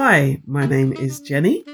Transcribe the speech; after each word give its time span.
Hi, 0.00 0.40
my 0.46 0.64
name 0.64 0.92
is 0.92 1.20
Jenny. 1.20 1.64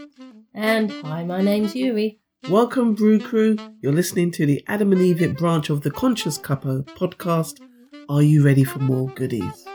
And 0.54 0.90
hi, 0.90 1.24
my 1.24 1.42
name's 1.42 1.74
Eury. 1.74 2.20
Welcome, 2.48 2.94
Brew 2.94 3.20
Crew. 3.20 3.58
You're 3.82 3.92
listening 3.92 4.30
to 4.30 4.46
the 4.46 4.64
Adam 4.66 4.92
and 4.92 5.02
Eve 5.02 5.20
It 5.20 5.36
branch 5.36 5.68
of 5.68 5.82
the 5.82 5.90
Conscious 5.90 6.38
Cuppa 6.38 6.84
podcast. 6.96 7.60
Are 8.08 8.22
you 8.22 8.42
ready 8.42 8.64
for 8.64 8.78
more 8.78 9.10
goodies? 9.10 9.66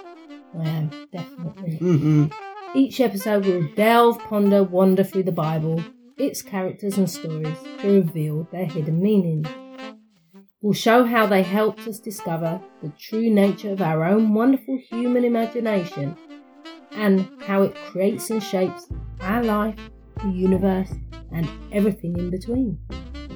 I 0.60 0.68
am, 0.68 0.90
definitely. 1.12 1.76
hmm 1.78 2.26
Each 2.74 3.00
episode 3.00 3.46
will 3.46 3.70
delve, 3.76 4.18
ponder, 4.18 4.64
wander 4.64 5.04
through 5.04 5.24
the 5.24 5.32
Bible, 5.32 5.84
its 6.18 6.42
characters 6.42 6.98
and 6.98 7.08
stories 7.08 7.56
to 7.82 8.02
reveal 8.02 8.48
their 8.52 8.66
hidden 8.66 9.00
meaning. 9.00 9.46
We'll 10.60 10.74
show 10.74 11.04
how 11.04 11.28
they 11.28 11.44
helped 11.44 11.88
us 11.88 12.00
discover 12.00 12.60
the 12.82 12.92
true 12.98 13.30
nature 13.30 13.74
of 13.74 13.82
our 13.84 14.04
own 14.04 14.34
wonderful 14.34 14.80
human 14.90 15.24
imagination 15.24 16.18
and 17.00 17.30
how 17.44 17.62
it 17.62 17.74
creates 17.76 18.30
and 18.30 18.44
shapes 18.44 18.88
our 19.22 19.42
life, 19.42 19.80
the 20.22 20.30
universe, 20.30 20.92
and 21.32 21.48
everything 21.72 22.18
in 22.18 22.30
between. 22.30 22.78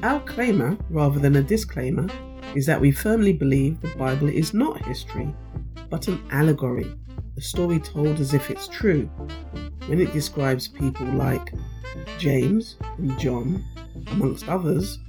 Our 0.04 0.20
claimer, 0.22 0.78
rather 0.90 1.20
than 1.20 1.38
a 1.38 1.42
disclaimer, 1.42 2.08
is 2.56 2.66
that 2.66 2.82
we 2.82 2.92
firmly 2.92 3.32
believe 3.32 3.80
the 3.80 3.96
Bible 3.96 4.28
is 4.28 4.54
not 4.54 4.84
history, 4.86 5.34
but 5.90 6.10
an 6.10 6.22
allegory, 6.30 6.94
a 7.38 7.42
story 7.42 7.80
told 7.80 8.20
as 8.20 8.34
if 8.34 8.52
it's 8.52 8.68
true. 8.68 9.10
When 9.88 10.02
it 10.02 10.12
describes 10.12 10.68
people 10.68 11.08
like 11.08 11.54
James 12.18 12.76
and 12.98 13.18
John, 13.18 13.64
amongst 14.08 14.50
others, 14.50 15.00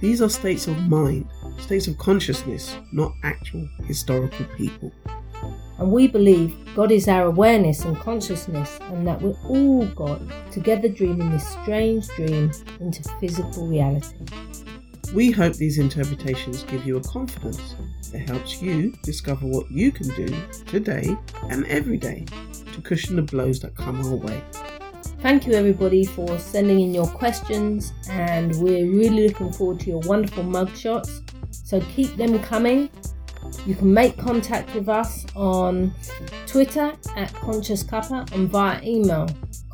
these 0.00 0.20
are 0.20 0.28
states 0.28 0.66
of 0.66 0.76
mind, 0.88 1.26
states 1.58 1.88
of 1.88 1.96
consciousness, 1.96 2.76
not 2.92 3.12
actual 3.24 3.66
historical 3.86 4.44
people. 4.56 4.92
And 5.78 5.92
we 5.92 6.08
believe 6.08 6.56
God 6.74 6.90
is 6.90 7.06
our 7.06 7.26
awareness 7.26 7.84
and 7.84 7.96
consciousness, 7.98 8.78
and 8.90 9.06
that 9.06 9.22
we're 9.22 9.36
all 9.44 9.86
God, 9.86 10.20
together 10.50 10.88
dreaming 10.88 11.30
this 11.30 11.48
strange 11.48 12.06
dream 12.08 12.50
into 12.80 13.02
physical 13.20 13.66
reality. 13.66 14.16
We 15.14 15.30
hope 15.30 15.54
these 15.54 15.78
interpretations 15.78 16.64
give 16.64 16.84
you 16.84 16.98
a 16.98 17.02
confidence 17.02 17.76
that 18.12 18.28
helps 18.28 18.60
you 18.60 18.92
discover 19.02 19.46
what 19.46 19.70
you 19.70 19.90
can 19.90 20.08
do 20.08 20.26
today 20.66 21.16
and 21.44 21.64
every 21.66 21.96
day 21.96 22.26
to 22.74 22.80
cushion 22.82 23.16
the 23.16 23.22
blows 23.22 23.60
that 23.60 23.74
come 23.74 24.04
our 24.04 24.16
way. 24.16 24.42
Thank 25.20 25.46
you, 25.46 25.54
everybody, 25.54 26.04
for 26.04 26.38
sending 26.38 26.80
in 26.80 26.92
your 26.92 27.06
questions, 27.06 27.92
and 28.10 28.54
we're 28.56 28.90
really 28.90 29.28
looking 29.28 29.52
forward 29.52 29.80
to 29.80 29.90
your 29.90 30.00
wonderful 30.00 30.44
mugshots. 30.44 31.22
So 31.50 31.80
keep 31.80 32.16
them 32.16 32.38
coming. 32.40 32.90
You 33.68 33.74
can 33.74 33.92
make 33.92 34.16
contact 34.16 34.74
with 34.74 34.88
us 34.88 35.26
on 35.36 35.94
Twitter 36.46 36.94
at 37.16 37.34
Conscious 37.34 37.84
Cuppa 37.84 38.32
and 38.32 38.48
via 38.48 38.80
email 38.82 39.28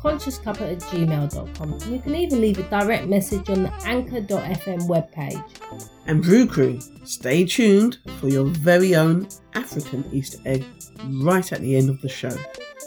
consciouscuppa 0.05 0.73
at 0.73 0.79
gmail.com. 0.79 1.91
You 1.91 1.99
can 1.99 2.13
even 2.13 2.41
leave 2.41 2.59
a 2.59 2.63
direct 2.63 3.07
message 3.07 3.49
on 3.49 3.63
the 3.63 3.73
anchor.fm 3.85 4.81
webpage. 4.89 5.89
And 6.07 6.21
Brew 6.21 6.45
Crew, 6.45 6.77
stay 7.05 7.45
tuned 7.45 7.99
for 8.19 8.27
your 8.27 8.43
very 8.43 8.95
own 8.95 9.29
African 9.53 10.03
Easter 10.11 10.39
egg 10.45 10.65
right 11.05 11.49
at 11.53 11.61
the 11.61 11.77
end 11.77 11.89
of 11.89 12.01
the 12.01 12.09
show. 12.09 12.35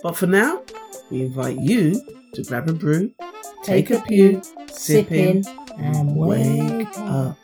But 0.03 0.14
for 0.14 0.27
now, 0.27 0.62
we 1.11 1.23
invite 1.23 1.59
you 1.59 2.01
to 2.34 2.42
grab 2.42 2.69
a 2.69 2.75
brew, 2.75 3.11
take, 3.64 3.91
a 3.91 4.01
pew, 4.03 4.42
sip 4.70 5.11
in, 5.11 5.42
and 5.79 6.14
wake 6.14 6.98
up. 6.98 7.39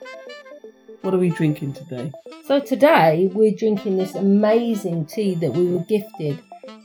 What 1.05 1.12
are 1.12 1.19
we 1.19 1.28
drinking 1.28 1.74
today? 1.74 2.10
So 2.47 2.60
today 2.60 3.28
we're 3.34 3.55
drinking 3.55 3.98
this 3.98 4.14
amazing 4.14 5.05
tea 5.05 5.34
that 5.34 5.52
we 5.52 5.66
were 5.66 5.84
gifted. 5.84 6.41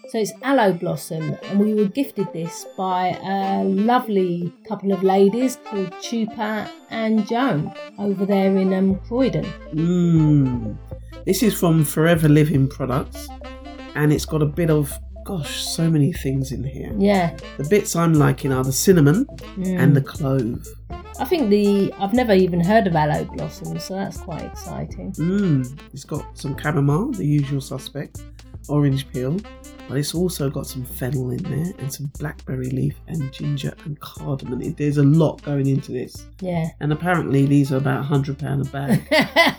So 0.10 0.18
it's 0.20 0.34
aloe 0.42 0.74
blossom, 0.74 1.38
and 1.44 1.58
we 1.58 1.74
were 1.74 1.86
gifted 1.86 2.28
this 2.34 2.66
by 2.78 3.18
a 3.24 3.64
lovely 3.64 4.52
couple 4.68 4.92
of 4.92 5.04
ladies 5.04 5.58
called 5.64 5.92
Chupa 6.02 6.70
and 6.90 7.26
Joan 7.30 7.74
over 7.98 8.26
there 8.26 8.58
in 8.58 8.74
um, 8.74 9.00
Croydon. 9.08 9.46
Mmm. 9.74 10.78
This 11.26 11.42
is 11.42 11.58
from 11.58 11.86
Forever 11.86 12.28
Living 12.28 12.68
Products, 12.68 13.30
and 13.96 14.12
it's 14.12 14.26
got 14.26 14.42
a 14.42 14.46
bit 14.46 14.70
of, 14.70 14.92
gosh, 15.24 15.64
so 15.64 15.90
many 15.90 16.12
things 16.12 16.52
in 16.52 16.66
here. 16.66 16.94
Yeah, 16.98 17.38
The 17.56 17.70
bits 17.70 17.96
I'm 17.96 18.16
liking 18.16 18.52
are 18.52 18.66
the 18.66 18.74
cinnamon 18.74 19.28
mm. 19.56 19.80
and 19.80 19.96
the 19.96 20.02
clove. 20.02 20.68
I 21.20 21.26
think 21.26 21.50
the 21.50 21.94
I've 22.00 22.14
never 22.14 22.34
even 22.34 22.62
heard 22.62 22.88
of 22.88 22.96
aloe 22.96 23.26
blossom, 23.26 23.78
so 23.80 23.96
that's 23.96 24.18
quite 24.18 24.46
exciting. 24.46 25.12
Mmm. 25.14 25.80
It's 25.94 26.06
got 26.06 26.38
some 26.38 26.58
chamomile, 26.58 27.12
the 27.12 27.26
usual 27.26 27.60
suspect, 27.60 28.24
orange 28.70 29.08
peel, 29.12 29.38
but 29.90 29.98
it's 29.98 30.14
also 30.16 30.50
got 30.50 30.68
some 30.68 30.86
fennel 30.86 31.32
in 31.32 31.44
there 31.44 31.74
and 31.80 31.92
some 31.92 32.06
blackberry 32.20 32.70
leaf 32.70 32.96
and 33.08 33.32
ginger 33.34 33.74
and 33.84 34.00
cardamom. 34.00 34.62
It- 34.62 34.78
There's 34.78 34.98
a 34.98 35.04
lot 35.04 35.42
going 35.42 35.68
into 35.68 35.92
this, 35.92 36.26
Yeah. 36.40 36.70
and 36.80 36.94
apparently 36.94 37.46
these 37.46 37.74
are 37.74 37.78
about 37.78 38.06
hundred 38.06 38.38
pound 38.40 38.66
a 38.66 38.70
bag. 38.70 39.02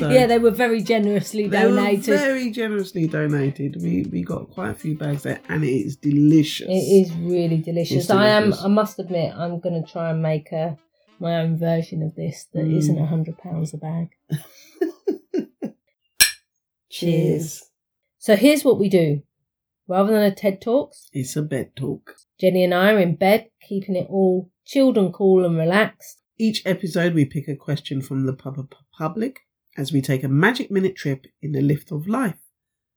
So- 0.00 0.10
yeah, 0.10 0.26
they 0.26 0.38
were 0.40 0.50
very 0.50 0.82
generously 0.82 1.46
They 1.46 1.66
were 1.66 1.76
donated. 1.76 2.04
very 2.18 2.50
generously 2.50 3.06
donated. 3.06 3.76
We 3.80 4.02
we 4.10 4.22
got 4.24 4.50
quite 4.50 4.70
a 4.70 4.74
few 4.74 4.98
bags 4.98 5.22
there, 5.22 5.40
and 5.48 5.62
it 5.62 5.68
is 5.70 5.94
delicious. 5.96 6.66
It 6.68 6.72
is 6.72 7.12
really 7.14 7.58
delicious. 7.58 7.98
It's 8.02 8.10
I 8.10 8.26
am. 8.30 8.52
I 8.54 8.66
must 8.66 8.98
admit, 8.98 9.32
I'm 9.36 9.60
going 9.60 9.80
to 9.80 9.88
try 9.88 10.10
and 10.10 10.20
make 10.20 10.50
a 10.50 10.76
my 11.20 11.36
own 11.42 11.56
version 11.56 12.02
of 12.02 12.16
this 12.16 12.48
that 12.54 12.64
Mm. 12.64 12.88
not 12.96 13.02
a 13.04 13.06
hundred 13.06 13.38
pounds 13.38 13.72
a 13.72 13.78
bag. 13.78 14.08
Cheers. 16.90 17.62
So 18.18 18.36
here's 18.36 18.64
what 18.64 18.78
we 18.78 18.88
do. 18.88 19.22
Rather 19.86 20.12
than 20.12 20.22
a 20.22 20.34
TED 20.34 20.60
Talks, 20.60 21.08
It's 21.12 21.36
a 21.36 21.42
bed 21.42 21.76
talk. 21.76 22.16
Jenny 22.40 22.64
and 22.64 22.74
I 22.74 22.92
are 22.92 22.98
in 22.98 23.16
bed, 23.16 23.50
keeping 23.60 23.96
it 23.96 24.06
all 24.08 24.50
chilled 24.64 24.96
and 24.96 25.12
cool 25.12 25.44
and 25.44 25.58
relaxed. 25.58 26.22
Each 26.38 26.62
episode, 26.64 27.14
we 27.14 27.24
pick 27.26 27.48
a 27.48 27.54
question 27.54 28.00
from 28.00 28.24
the 28.24 28.32
pub- 28.32 28.74
public 28.96 29.40
as 29.76 29.92
we 29.92 30.00
take 30.00 30.24
a 30.24 30.28
magic 30.28 30.70
minute 30.70 30.96
trip 30.96 31.26
in 31.42 31.52
the 31.52 31.60
lift 31.60 31.92
of 31.92 32.08
life 32.08 32.38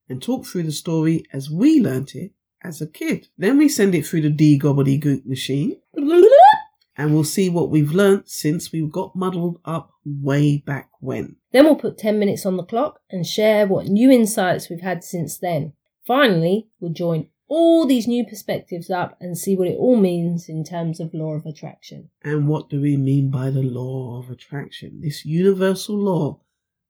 and 0.07 0.21
talk 0.21 0.45
through 0.45 0.63
the 0.63 0.71
story 0.71 1.25
as 1.33 1.49
we 1.51 1.81
learnt 1.81 2.15
it 2.15 2.31
as 2.63 2.81
a 2.81 2.87
kid. 2.87 3.27
Then 3.37 3.57
we 3.57 3.67
send 3.67 3.93
it 3.93 4.05
through 4.05 4.21
the 4.21 4.29
D 4.29 4.57
gobbledygook 4.57 5.25
machine 5.25 5.77
and 6.97 7.13
we'll 7.13 7.23
see 7.23 7.49
what 7.49 7.69
we've 7.69 7.91
learnt 7.91 8.29
since 8.29 8.71
we 8.71 8.87
got 8.87 9.15
muddled 9.15 9.59
up 9.65 9.91
way 10.05 10.57
back 10.57 10.89
when. 10.99 11.35
Then 11.51 11.65
we'll 11.65 11.75
put 11.75 11.97
10 11.97 12.17
minutes 12.17 12.45
on 12.45 12.57
the 12.57 12.63
clock 12.63 13.01
and 13.09 13.25
share 13.25 13.67
what 13.67 13.87
new 13.87 14.09
insights 14.09 14.69
we've 14.69 14.81
had 14.81 15.03
since 15.03 15.37
then. 15.37 15.73
Finally, 16.07 16.69
we'll 16.79 16.93
join 16.93 17.27
all 17.49 17.85
these 17.85 18.07
new 18.07 18.25
perspectives 18.25 18.89
up 18.89 19.17
and 19.19 19.37
see 19.37 19.57
what 19.57 19.67
it 19.67 19.77
all 19.77 19.97
means 19.97 20.47
in 20.47 20.63
terms 20.63 21.01
of 21.01 21.13
law 21.13 21.33
of 21.33 21.45
attraction. 21.45 22.09
And 22.23 22.47
what 22.47 22.69
do 22.69 22.79
we 22.79 22.95
mean 22.95 23.29
by 23.29 23.49
the 23.49 23.61
law 23.61 24.17
of 24.17 24.29
attraction? 24.29 25.01
This 25.01 25.25
universal 25.25 25.97
law 25.97 26.39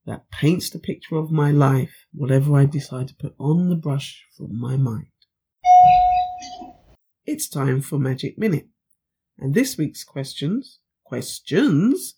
that 0.06 0.30
paints 0.30 0.70
the 0.70 0.80
picture 0.80 1.16
of 1.16 1.32
my 1.32 1.52
life, 1.52 2.06
whatever 2.14 2.56
I 2.56 2.66
decide 2.66 3.08
to 3.08 3.16
put 3.16 3.34
on 3.40 3.70
the 3.70 3.76
brush 3.76 4.24
from 4.38 4.60
my 4.60 4.78
mind. 4.78 5.08
It's 7.26 7.50
time 7.50 7.82
for 7.82 7.98
Magic 7.98 8.38
Minute. 8.38 8.68
And 9.40 9.54
this 9.54 9.78
week's 9.78 10.04
questions, 10.04 10.80
questions 11.04 12.16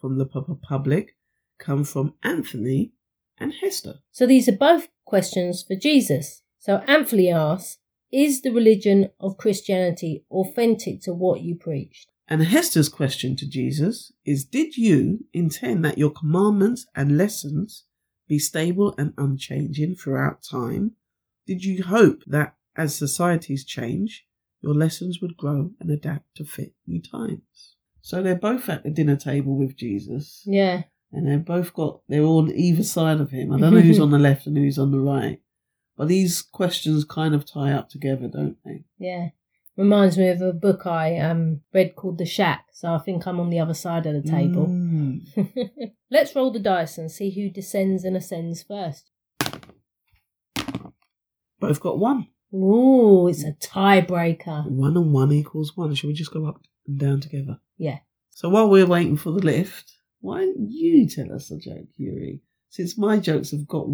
from 0.00 0.18
the 0.18 0.26
pu- 0.26 0.58
public 0.62 1.16
come 1.58 1.84
from 1.84 2.14
Anthony 2.22 2.92
and 3.40 3.54
Hester. 3.60 3.94
So 4.12 4.26
these 4.26 4.48
are 4.48 4.56
both 4.56 4.88
questions 5.04 5.64
for 5.66 5.74
Jesus. 5.74 6.42
So 6.58 6.76
Anthony 6.86 7.30
asks, 7.30 7.78
is 8.12 8.42
the 8.42 8.50
religion 8.50 9.10
of 9.20 9.38
Christianity 9.38 10.24
authentic 10.30 11.00
to 11.02 11.14
what 11.14 11.40
you 11.40 11.54
preached? 11.54 12.10
And 12.28 12.42
Hester's 12.42 12.88
question 12.88 13.34
to 13.36 13.48
Jesus 13.48 14.12
is 14.24 14.44
Did 14.44 14.76
you 14.76 15.24
intend 15.32 15.84
that 15.84 15.98
your 15.98 16.10
commandments 16.10 16.86
and 16.94 17.16
lessons 17.16 17.84
be 18.28 18.38
stable 18.38 18.94
and 18.96 19.12
unchanging 19.18 19.96
throughout 19.96 20.42
time? 20.42 20.92
Did 21.46 21.64
you 21.64 21.82
hope 21.84 22.22
that 22.26 22.54
as 22.76 22.94
societies 22.94 23.64
change, 23.64 24.26
your 24.62 24.74
lessons 24.74 25.20
would 25.20 25.36
grow 25.36 25.72
and 25.80 25.90
adapt 25.90 26.36
to 26.36 26.44
fit 26.44 26.74
new 26.86 27.02
times? 27.02 27.74
So 28.02 28.22
they're 28.22 28.36
both 28.36 28.68
at 28.68 28.84
the 28.84 28.90
dinner 28.90 29.16
table 29.16 29.56
with 29.56 29.76
Jesus, 29.76 30.42
Yeah. 30.46 30.84
And 31.12 31.26
they've 31.26 31.44
both 31.44 31.74
got, 31.74 32.00
they're 32.08 32.22
on 32.22 32.52
either 32.54 32.82
side 32.82 33.20
of 33.20 33.30
him. 33.30 33.52
I 33.52 33.58
don't 33.58 33.74
know 33.74 33.80
who's 33.80 34.00
on 34.00 34.10
the 34.10 34.18
left 34.28 34.46
and 34.46 34.56
who's 34.56 34.78
on 34.78 34.92
the 34.92 35.00
right. 35.00 35.40
But 35.96 36.08
these 36.08 36.40
questions 36.40 37.04
kind 37.04 37.34
of 37.34 37.44
tie 37.44 37.72
up 37.72 37.90
together, 37.90 38.28
don't 38.28 38.56
they? 38.64 38.84
Yeah. 38.98 39.28
Reminds 39.76 40.18
me 40.18 40.28
of 40.28 40.40
a 40.42 40.52
book 40.52 40.86
I 40.86 41.18
um 41.18 41.62
read 41.72 41.96
called 41.96 42.18
The 42.18 42.26
Shack, 42.26 42.66
so 42.72 42.92
I 42.92 42.98
think 42.98 43.26
I'm 43.26 43.40
on 43.40 43.50
the 43.50 43.60
other 43.60 43.74
side 43.74 44.04
of 44.04 44.14
the 44.14 44.28
table. 44.28 44.66
Mm. 44.66 45.92
Let's 46.10 46.34
roll 46.34 46.50
the 46.50 46.58
dice 46.58 46.98
and 46.98 47.10
see 47.10 47.30
who 47.30 47.48
descends 47.48 48.04
and 48.04 48.16
ascends 48.16 48.62
first. 48.62 49.10
Both 51.60 51.80
got 51.80 51.98
one. 51.98 52.26
Ooh, 52.52 53.28
it's 53.28 53.44
a 53.44 53.52
tiebreaker. 53.52 54.68
One 54.68 54.96
and 54.96 55.12
one 55.12 55.32
equals 55.32 55.76
one. 55.76 55.94
Shall 55.94 56.08
we 56.08 56.14
just 56.14 56.32
go 56.32 56.46
up 56.46 56.60
and 56.86 56.98
down 56.98 57.20
together? 57.20 57.60
Yeah. 57.78 57.98
So 58.30 58.48
while 58.48 58.68
we're 58.68 58.86
waiting 58.86 59.16
for 59.16 59.30
the 59.30 59.44
lift, 59.44 59.92
why 60.20 60.40
don't 60.40 60.70
you 60.70 61.08
tell 61.08 61.32
us 61.32 61.50
a 61.50 61.58
joke, 61.58 61.88
Eury? 61.98 62.40
Since 62.68 62.96
my 62.96 63.18
jokes 63.18 63.50
have 63.50 63.66
got 63.66 63.86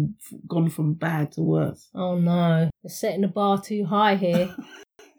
gone 0.47 0.69
from 0.69 0.93
bad 0.93 1.31
to 1.33 1.41
worse. 1.41 1.89
Oh 1.95 2.17
no, 2.19 2.69
they're 2.83 2.89
setting 2.89 3.21
the 3.21 3.27
bar 3.27 3.61
too 3.61 3.85
high 3.85 4.15
here. 4.15 4.55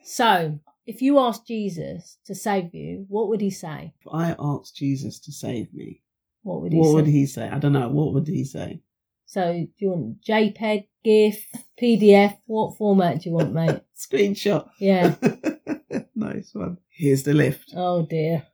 So, 0.05 0.58
if 0.87 1.02
you 1.02 1.19
asked 1.19 1.46
Jesus 1.46 2.16
to 2.25 2.34
save 2.34 2.75
you, 2.75 3.05
what 3.08 3.28
would 3.28 3.43
he 3.43 3.50
say? 3.50 3.93
If 4.00 4.06
I 4.10 4.34
asked 4.38 4.75
Jesus 4.75 5.19
to 5.20 5.32
save 5.32 5.72
me, 5.75 6.00
What 6.43 6.62
would 6.62 6.72
he 6.72 6.78
what 6.78 6.87
say? 6.88 6.94
would 6.94 7.06
he 7.06 7.26
say? 7.26 7.49
I 7.49 7.58
don't 7.58 7.75
know. 7.75 7.88
What 7.90 8.14
would 8.14 8.26
he 8.26 8.44
say? 8.44 8.81
So, 9.26 9.52
do 9.52 9.69
you 9.84 9.90
want 9.90 10.22
JPEG, 10.25 10.87
GIF, 11.04 11.46
PDF? 11.81 12.38
What 12.46 12.78
format 12.78 13.20
do 13.20 13.28
you 13.28 13.34
want, 13.37 13.52
mate? 13.52 13.81
Screenshot. 13.96 14.70
Yeah. 14.81 15.16
nice 16.14 16.54
one. 16.54 16.78
Here's 16.88 17.25
the 17.25 17.34
lift. 17.34 17.75
Oh 17.76 18.06
dear. 18.06 18.46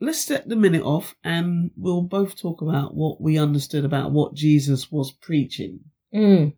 Let's 0.00 0.18
set 0.20 0.48
the 0.48 0.56
minute 0.56 0.82
off 0.82 1.14
and 1.24 1.70
we'll 1.76 2.02
both 2.02 2.36
talk 2.36 2.60
about 2.60 2.94
what 2.94 3.20
we 3.20 3.38
understood 3.38 3.84
about 3.84 4.12
what 4.12 4.34
Jesus 4.34 4.92
was 4.92 5.10
preaching. 5.10 5.80
Mm. 6.14 6.54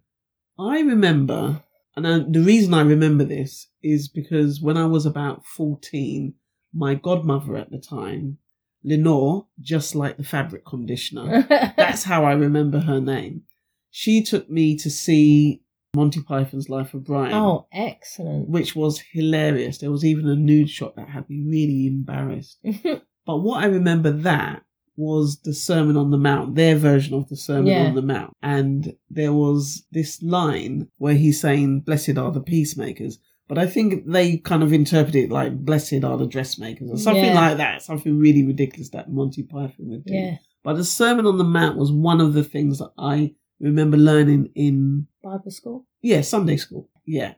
I 0.58 0.80
remember, 0.80 1.62
and 1.94 2.34
the 2.34 2.40
reason 2.40 2.74
I 2.74 2.82
remember 2.82 3.24
this 3.24 3.68
is 3.82 4.08
because 4.08 4.60
when 4.60 4.76
I 4.76 4.86
was 4.86 5.06
about 5.06 5.46
14, 5.46 6.34
my 6.74 6.94
godmother 6.94 7.56
at 7.56 7.70
the 7.70 7.78
time, 7.78 8.38
Lenore, 8.84 9.46
just 9.60 9.94
like 9.94 10.16
the 10.16 10.24
fabric 10.24 10.64
conditioner, 10.64 11.46
that's 11.76 12.04
how 12.04 12.24
I 12.24 12.32
remember 12.32 12.80
her 12.80 13.00
name. 13.00 13.42
She 13.90 14.22
took 14.22 14.50
me 14.50 14.76
to 14.78 14.90
see 14.90 15.62
Monty 15.94 16.22
Python's 16.22 16.68
Life 16.68 16.92
of 16.94 17.04
Brian. 17.04 17.34
oh, 17.34 17.66
excellent. 17.72 18.48
which 18.48 18.76
was 18.76 19.00
hilarious. 19.12 19.78
There 19.78 19.90
was 19.90 20.04
even 20.04 20.28
a 20.28 20.36
nude 20.36 20.70
shot 20.70 20.96
that 20.96 21.08
had 21.08 21.28
me 21.30 21.44
really 21.46 21.86
embarrassed. 21.86 22.58
But 23.28 23.38
what 23.42 23.62
I 23.62 23.66
remember 23.66 24.10
that 24.10 24.62
was 24.96 25.38
the 25.44 25.52
Sermon 25.54 25.96
on 25.96 26.10
the 26.10 26.16
Mount, 26.18 26.56
their 26.56 26.74
version 26.76 27.14
of 27.14 27.28
the 27.28 27.36
Sermon 27.36 27.66
Yeah. 27.66 27.86
on 27.86 27.94
the 27.94 28.02
Mount. 28.02 28.32
And 28.42 28.96
there 29.10 29.32
was 29.34 29.86
this 29.92 30.20
line 30.22 30.88
where 30.96 31.14
he's 31.14 31.40
saying, 31.40 31.80
Blessed 31.80 32.16
are 32.18 32.32
the 32.32 32.40
peacemakers. 32.40 33.18
But 33.46 33.58
I 33.58 33.66
think 33.66 34.06
they 34.06 34.38
kind 34.38 34.62
of 34.62 34.72
interpreted 34.72 35.24
it 35.26 35.30
like, 35.30 35.56
Blessed 35.64 36.02
are 36.04 36.16
the 36.18 36.26
dressmakers, 36.26 36.90
or 36.90 36.96
something 36.96 37.24
Yeah. 37.26 37.34
like 37.34 37.58
that. 37.58 37.82
Something 37.82 38.18
really 38.18 38.44
ridiculous 38.44 38.88
that 38.90 39.12
Monty 39.12 39.42
Python 39.44 39.88
would 39.90 40.04
do. 40.06 40.14
yeah. 40.14 40.36
But 40.64 40.74
the 40.74 40.84
Sermon 40.84 41.26
on 41.26 41.38
the 41.38 41.44
Mount 41.44 41.76
was 41.78 41.92
one 41.92 42.20
of 42.20 42.32
the 42.34 42.42
things 42.44 42.78
that 42.78 42.90
I 42.98 43.34
remember 43.60 43.96
learning 43.98 44.50
in 44.54 45.06
Bible 45.22 45.50
school. 45.50 45.86
yeah, 46.02 46.22
Sunday 46.22 46.56
school. 46.56 46.88
Yeah. 47.06 47.34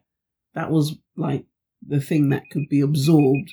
That 0.55 0.71
was 0.71 0.97
like 1.17 1.45
the 1.87 2.01
thing 2.01 2.31
that 2.31 2.49
could 2.51 2.69
be 2.69 2.81
absorbed 2.81 3.53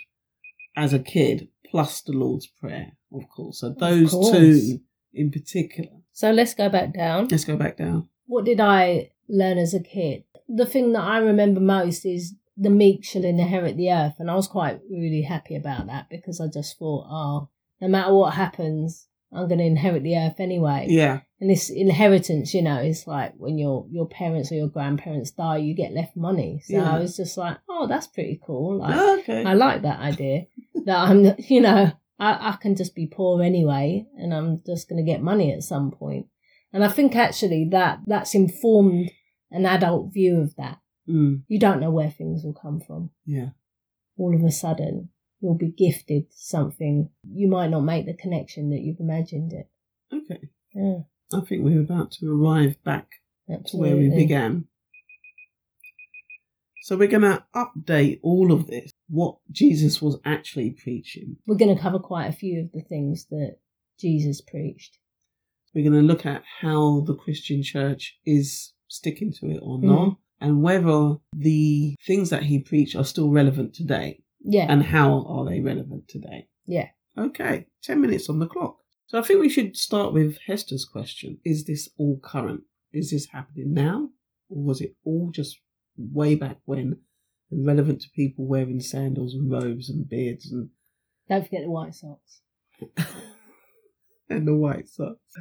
as 0.76 0.94
a 0.94 1.00
kid, 1.00 1.48
plus 1.70 2.02
the 2.02 2.14
Lord's 2.14 2.48
Prayer, 2.48 2.94
of 3.14 3.28
course. 3.30 3.60
So 3.60 3.74
those 3.78 4.12
course. 4.12 4.32
two 4.32 4.80
in 5.14 5.32
particular. 5.32 5.90
So 6.14 6.32
let's 6.32 6.54
go 6.54 6.70
back 6.70 6.94
down. 6.94 7.28
Let's 7.30 7.46
go 7.46 7.58
back 7.58 7.78
down. 7.78 8.10
What 8.26 8.46
did 8.46 8.60
I 8.60 9.12
learn 9.30 9.58
as 9.58 9.74
a 9.74 9.80
kid? 9.80 10.24
The 10.48 10.66
thing 10.66 10.94
that 10.94 11.04
I 11.04 11.18
remember 11.18 11.60
most 11.60 12.06
is 12.06 12.36
the 12.56 12.70
meek 12.70 13.06
shall 13.06 13.24
inherit 13.24 13.78
the 13.78 13.92
earth. 13.92 14.16
And 14.20 14.32
I 14.32 14.36
was 14.36 14.48
quite 14.48 14.80
really 14.90 15.22
happy 15.22 15.56
about 15.56 15.88
that 15.88 16.10
because 16.10 16.42
I 16.42 16.48
just 16.48 16.78
thought, 16.78 17.06
oh, 17.10 17.50
no 17.80 17.88
matter 17.88 18.14
what 18.14 18.34
happens, 18.34 19.08
I'm 19.34 19.48
going 19.48 19.60
to 19.60 19.66
inherit 19.66 20.04
the 20.04 20.16
earth 20.18 20.40
anyway. 20.40 20.88
Yeah. 20.90 21.20
And 21.42 21.50
this 21.50 21.70
inheritance, 21.70 22.54
you 22.54 22.62
know, 22.62 22.80
is 22.80 23.06
like 23.08 23.34
when 23.38 23.58
your 23.58 23.86
your 23.90 24.08
parents 24.08 24.52
or 24.52 24.56
your 24.56 24.70
grandparents 24.70 25.32
die, 25.32 25.58
you 25.58 25.76
get 25.76 25.92
left 25.94 26.16
money. 26.16 26.62
So 26.66 26.78
Yeah. 26.78 26.96
I 26.96 27.00
was 27.00 27.16
just 27.18 27.38
like, 27.38 27.58
oh, 27.70 27.88
that's 27.88 28.08
pretty 28.08 28.40
cool. 28.46 28.80
Like, 28.80 29.20
okay. 29.20 29.44
I 29.44 29.54
like 29.54 29.82
that 29.84 30.00
idea 30.00 30.46
that 30.86 30.98
I'm, 30.98 31.26
you 31.40 31.62
know, 31.62 31.92
I, 32.20 32.50
I 32.52 32.58
can 32.62 32.76
just 32.76 32.96
be 32.96 33.06
poor 33.06 33.44
anyway, 33.44 34.06
and 34.18 34.34
I'm 34.34 34.62
just 34.66 34.90
going 34.90 35.04
to 35.06 35.12
get 35.12 35.22
money 35.22 35.52
at 35.54 35.62
some 35.64 35.92
point. 35.92 36.26
And 36.74 36.84
I 36.84 36.88
think 36.90 37.16
actually 37.16 37.68
that 37.72 38.00
that's 38.08 38.34
informed 38.34 39.12
an 39.52 39.66
adult 39.66 40.14
view 40.14 40.40
of 40.42 40.56
that. 40.56 40.80
Mm, 41.08 41.44
You 41.48 41.60
don't 41.60 41.80
know 41.80 41.92
where 41.92 42.10
things 42.10 42.44
will 42.44 42.54
come 42.54 42.80
from. 42.80 43.12
yeah. 43.26 43.50
All 44.18 44.34
of 44.36 44.42
a 44.44 44.52
sudden, 44.52 45.10
you'll 45.40 45.58
be 45.58 45.72
gifted 45.72 46.26
something. 46.32 47.10
You 47.24 47.48
might 47.48 47.70
not 47.70 47.82
make 47.82 48.06
the 48.06 48.14
connection 48.14 48.70
that 48.72 48.82
you've 48.82 49.00
imagined 49.00 49.54
it. 49.54 49.70
Okay. 50.14 50.50
Yeah, 50.74 51.00
I 51.34 51.42
think 51.42 51.64
we're 51.64 51.82
about 51.82 52.12
to 52.14 52.32
arrive 52.32 52.82
back 52.84 53.08
to 53.68 53.78
where 53.78 53.96
we 53.96 54.10
began. 54.10 54.66
So 56.82 56.96
we're 56.96 57.10
going 57.10 57.24
to 57.24 57.44
update 57.54 58.22
all 58.24 58.54
of 58.54 58.68
this, 58.68 58.92
what 59.10 59.38
Jesus 59.52 60.02
was 60.02 60.20
actually 60.24 60.70
preaching. 60.72 61.36
We're 61.46 61.58
going 61.58 61.76
to 61.76 61.82
cover 61.82 62.00
quite 62.00 62.28
a 62.28 62.32
few 62.32 62.62
of 62.62 62.72
the 62.72 62.82
things 62.82 63.26
that 63.30 63.58
Jesus 64.00 64.40
preached. 64.40 64.98
We're 65.76 65.90
going 65.90 66.02
to 66.02 66.08
look 66.08 66.26
at 66.26 66.44
how 66.62 67.02
the 67.06 67.16
Christian 67.16 67.62
church 67.62 68.18
is 68.26 68.72
sticking 68.88 69.34
to 69.34 69.48
it 69.48 69.60
or 69.62 69.78
mm. 69.80 69.84
not, 69.84 70.18
and 70.40 70.64
whether 70.64 71.18
the 71.36 71.96
things 72.06 72.30
that 72.30 72.44
he 72.44 72.60
preached 72.60 72.96
are 72.96 73.04
still 73.04 73.32
relevant 73.32 73.74
today, 73.74 74.22
Yeah, 74.50 74.66
and 74.70 74.82
how 74.82 75.26
are 75.28 75.46
they 75.46 75.60
relevant 75.60 76.08
today. 76.08 76.48
yeah. 76.66 76.90
Okay, 77.18 77.66
10 77.82 78.00
minutes 78.00 78.30
on 78.30 78.38
the 78.38 78.48
clock. 78.48 78.78
So 79.08 79.18
I 79.18 79.24
think 79.24 79.42
we 79.42 79.50
should 79.50 79.76
start 79.76 80.14
with 80.14 80.38
Hester's 80.46 80.86
question 80.86 81.40
Is 81.44 81.66
this 81.66 81.90
all 81.98 82.20
current? 82.24 82.62
Is 82.94 83.12
this 83.12 83.28
happening 83.28 83.74
now? 83.74 84.10
Or 84.50 84.64
was 84.64 84.82
it 84.82 84.96
all 85.04 85.32
just 85.34 85.60
way 85.98 86.36
back 86.36 86.58
when 86.66 86.98
and 87.50 87.66
relevant 87.66 88.02
to 88.02 88.10
people 88.16 88.46
wearing 88.46 88.80
sandals 88.80 89.34
and 89.34 89.52
robes 89.52 89.90
and 89.90 90.08
beards 90.08 90.52
and, 90.52 90.70
Don't 91.30 91.44
forget 91.44 91.64
the 91.64 91.72
white 91.72 91.96
socks. 91.96 92.42
and 94.30 94.48
the 94.48 94.56
white 94.56 94.88
socks? 94.88 95.34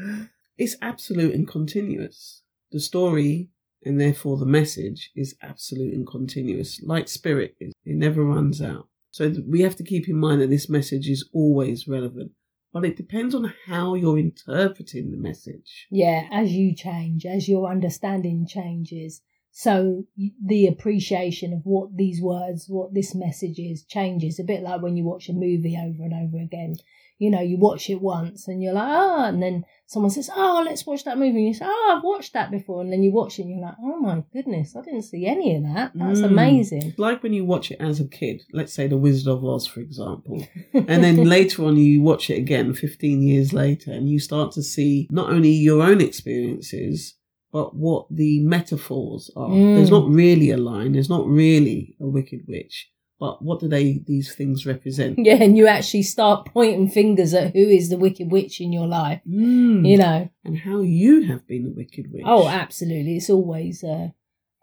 It's 0.56 0.76
absolute 0.80 1.34
and 1.34 1.46
continuous. 1.46 2.42
The 2.72 2.80
story 2.80 3.50
and 3.84 4.00
therefore 4.00 4.38
the 4.38 4.46
message 4.46 5.10
is 5.14 5.36
absolute 5.42 5.94
and 5.94 6.06
continuous, 6.06 6.80
like 6.82 7.08
spirit. 7.08 7.56
It 7.60 7.74
never 7.84 8.24
runs 8.24 8.62
out. 8.62 8.88
So 9.16 9.32
we 9.48 9.62
have 9.62 9.76
to 9.76 9.82
keep 9.82 10.10
in 10.10 10.16
mind 10.16 10.42
that 10.42 10.50
this 10.50 10.68
message 10.68 11.08
is 11.08 11.26
always 11.32 11.88
relevant, 11.88 12.32
but 12.70 12.84
it 12.84 12.98
depends 12.98 13.34
on 13.34 13.50
how 13.64 13.94
you're 13.94 14.18
interpreting 14.18 15.10
the 15.10 15.16
message. 15.16 15.86
Yeah, 15.90 16.28
as 16.30 16.52
you 16.52 16.74
change, 16.76 17.24
as 17.24 17.48
your 17.48 17.70
understanding 17.70 18.46
changes, 18.46 19.22
so 19.52 20.04
the 20.44 20.66
appreciation 20.66 21.54
of 21.54 21.60
what 21.64 21.96
these 21.96 22.20
words, 22.20 22.66
what 22.68 22.92
this 22.92 23.14
message 23.14 23.58
is, 23.58 23.84
changes. 23.84 24.38
A 24.38 24.44
bit 24.44 24.62
like 24.62 24.82
when 24.82 24.98
you 24.98 25.04
watch 25.04 25.30
a 25.30 25.32
movie 25.32 25.78
over 25.82 26.04
and 26.04 26.12
over 26.12 26.36
again. 26.36 26.74
You 27.18 27.30
know, 27.30 27.40
you 27.40 27.56
watch 27.58 27.88
it 27.88 28.00
once 28.02 28.46
and 28.46 28.62
you're 28.62 28.74
like, 28.74 28.88
oh, 28.90 29.24
and 29.24 29.42
then 29.42 29.64
someone 29.86 30.10
says, 30.10 30.28
oh, 30.36 30.62
let's 30.66 30.84
watch 30.84 31.04
that 31.04 31.16
movie. 31.16 31.38
And 31.38 31.46
you 31.46 31.54
say, 31.54 31.64
oh, 31.66 31.94
I've 31.96 32.04
watched 32.04 32.34
that 32.34 32.50
before. 32.50 32.82
And 32.82 32.92
then 32.92 33.02
you 33.02 33.10
watch 33.10 33.38
it 33.38 33.42
and 33.42 33.50
you're 33.52 33.60
like, 33.66 33.76
oh 33.82 33.98
my 34.00 34.22
goodness, 34.34 34.76
I 34.76 34.82
didn't 34.82 35.02
see 35.02 35.24
any 35.26 35.56
of 35.56 35.62
that. 35.62 35.92
That's 35.94 36.20
Mm. 36.20 36.24
amazing. 36.26 36.94
Like 36.98 37.22
when 37.22 37.32
you 37.32 37.44
watch 37.46 37.70
it 37.70 37.80
as 37.80 38.00
a 38.00 38.06
kid, 38.06 38.42
let's 38.52 38.74
say 38.74 38.86
The 38.86 38.98
Wizard 38.98 39.28
of 39.32 39.42
Oz, 39.44 39.66
for 39.66 39.80
example, 39.80 40.44
and 40.74 41.02
then 41.02 41.24
later 41.36 41.64
on 41.64 41.78
you 41.78 42.02
watch 42.02 42.28
it 42.28 42.36
again 42.36 42.74
15 42.74 43.22
years 43.22 43.52
later 43.54 43.92
and 43.92 44.10
you 44.10 44.18
start 44.18 44.52
to 44.52 44.62
see 44.62 45.08
not 45.10 45.30
only 45.30 45.50
your 45.50 45.82
own 45.82 46.00
experiences, 46.02 47.14
but 47.52 47.74
what 47.74 48.06
the 48.10 48.40
metaphors 48.40 49.30
are. 49.36 49.48
Mm. 49.48 49.76
There's 49.76 49.90
not 49.90 50.08
really 50.08 50.50
a 50.50 50.56
line, 50.58 50.92
there's 50.92 51.08
not 51.08 51.26
really 51.26 51.96
a 52.00 52.06
wicked 52.06 52.40
witch, 52.46 52.90
but 53.18 53.42
what 53.42 53.60
do 53.60 53.68
they 53.68 53.98
these 54.06 54.34
things 54.34 54.66
represent? 54.66 55.18
yeah, 55.18 55.36
and 55.40 55.56
you 55.56 55.66
actually 55.66 56.02
start 56.02 56.46
pointing 56.46 56.88
fingers 56.88 57.32
at 57.34 57.52
who 57.54 57.68
is 57.68 57.88
the 57.88 57.98
wicked 57.98 58.30
witch 58.30 58.60
in 58.60 58.72
your 58.72 58.86
life. 58.86 59.20
Mm. 59.28 59.88
You 59.88 59.98
know, 59.98 60.30
and 60.44 60.58
how 60.58 60.80
you 60.80 61.22
have 61.24 61.46
been 61.46 61.64
the 61.64 61.72
wicked 61.72 62.12
witch. 62.12 62.24
Oh, 62.26 62.48
absolutely. 62.48 63.16
It's 63.16 63.30
always 63.30 63.82
a, 63.82 64.14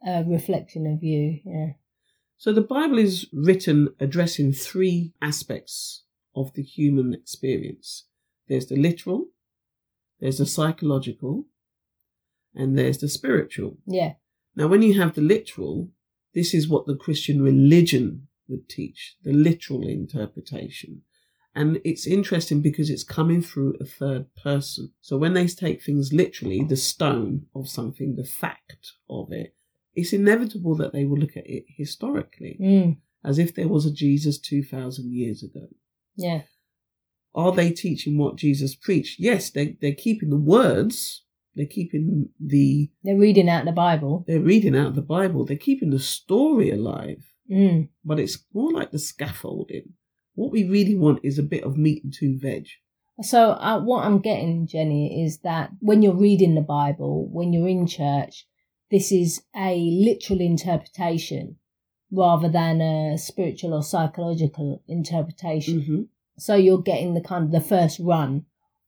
a 0.06 0.24
reflection 0.24 0.86
of 0.88 1.04
you. 1.04 1.40
Yeah. 1.46 1.74
So 2.38 2.52
the 2.52 2.62
Bible 2.62 2.98
is 2.98 3.28
written 3.32 3.90
addressing 4.00 4.54
three 4.54 5.14
aspects 5.22 6.04
of 6.36 6.54
the 6.54 6.64
human 6.64 7.14
experience. 7.14 8.06
There's 8.48 8.66
the 8.68 8.76
literal, 8.76 9.28
there's 10.20 10.40
the 10.40 10.46
psychological, 10.46 11.46
and 12.54 12.78
there's 12.78 12.98
the 12.98 13.08
spiritual. 13.08 13.78
Yeah. 13.86 14.14
Now, 14.56 14.68
when 14.68 14.82
you 14.82 15.00
have 15.00 15.16
the 15.16 15.22
literal, 15.22 15.90
this 16.34 16.54
is 16.54 16.68
what 16.68 16.86
the 16.86 16.96
Christian 16.96 17.42
religion 17.42 18.28
would 18.54 18.70
teach, 18.70 19.18
the 19.24 19.34
literal 19.34 19.84
interpretation. 19.88 21.02
And 21.56 21.80
it's 21.84 22.08
interesting 22.08 22.62
because 22.62 22.90
it's 22.90 23.04
coming 23.04 23.42
through 23.42 23.76
a 23.80 23.86
third 23.86 24.26
person. 24.36 24.92
So 25.02 25.18
when 25.18 25.34
they 25.34 25.46
take 25.48 25.84
things 25.84 26.12
literally, 26.12 26.64
the 26.64 26.76
stone 26.76 27.46
of 27.54 27.68
something, 27.70 28.16
the 28.16 28.24
fact 28.24 28.94
of 29.10 29.32
it, 29.32 29.56
it's 29.94 30.14
inevitable 30.14 30.76
that 30.78 30.94
they 30.94 31.06
will 31.06 31.20
look 31.20 31.38
at 31.38 31.48
it 31.48 31.66
historically 31.68 32.58
Mm. 32.60 32.98
as 33.24 33.38
if 33.38 33.54
there 33.54 33.68
was 33.68 33.86
a 33.86 33.92
Jesus 33.94 34.40
2,000 34.40 35.12
years 35.14 35.44
ago. 35.44 35.68
Yeah. 36.16 36.42
Are 37.36 37.52
they 37.52 37.72
teaching 37.72 38.18
what 38.18 38.36
Jesus 38.38 38.74
preached? 38.76 39.20
Yes, 39.20 39.52
they, 39.52 39.78
they're 39.82 39.94
keeping 39.94 40.30
the 40.32 40.38
words, 40.38 41.24
they're 41.56 41.66
keeping 41.68 42.30
the, 42.40 42.90
They're 43.04 43.18
reading 43.20 43.50
out 43.50 43.66
the 43.66 43.72
Bible. 43.72 44.24
they're 44.28 44.40
reading 44.40 44.76
out 44.76 44.96
the 44.96 45.02
Bible, 45.04 45.46
they're 45.46 45.58
keeping 45.58 45.92
the 45.92 46.00
story 46.00 46.72
alive, 46.72 47.33
Mm. 47.52 47.90
but 48.06 48.20
it's 48.20 48.38
more 48.54 48.72
like 48.72 48.92
the 48.92 49.00
scaffolding. 49.00 49.94
What 50.36 50.52
we 50.52 50.64
really 50.68 50.96
want 50.96 51.20
is 51.24 51.38
a 51.38 51.44
bit 51.44 51.64
of 51.64 51.78
meat 51.78 52.04
and 52.04 52.14
two 52.14 52.38
veg. 52.40 52.68
So, 53.22 53.52
uh, 53.52 53.80
what 53.80 54.06
I'm 54.06 54.20
getting, 54.20 54.66
Jenny, 54.66 55.24
is 55.24 55.40
that 55.40 55.70
when 55.80 56.02
you're 56.02 56.16
reading 56.16 56.56
the 56.56 56.62
Bible, 56.62 57.28
when 57.32 57.54
you're 57.54 57.68
in 57.68 57.86
church, 57.86 58.48
this 58.90 59.12
is 59.12 59.44
a 59.56 59.78
literal 59.78 60.42
interpretation, 60.42 61.58
rather 62.12 62.50
than 62.50 62.82
a 62.82 63.18
spiritual 63.18 63.74
or 63.74 63.84
psychological 63.84 64.82
interpretation. 64.88 65.82
hmm 65.82 66.02
So 66.38 66.56
you're 66.56 66.82
getting 66.82 67.14
the 67.14 67.22
kind 67.22 67.44
of 67.46 67.52
the 67.52 67.62
first 67.62 68.00
run 68.00 68.46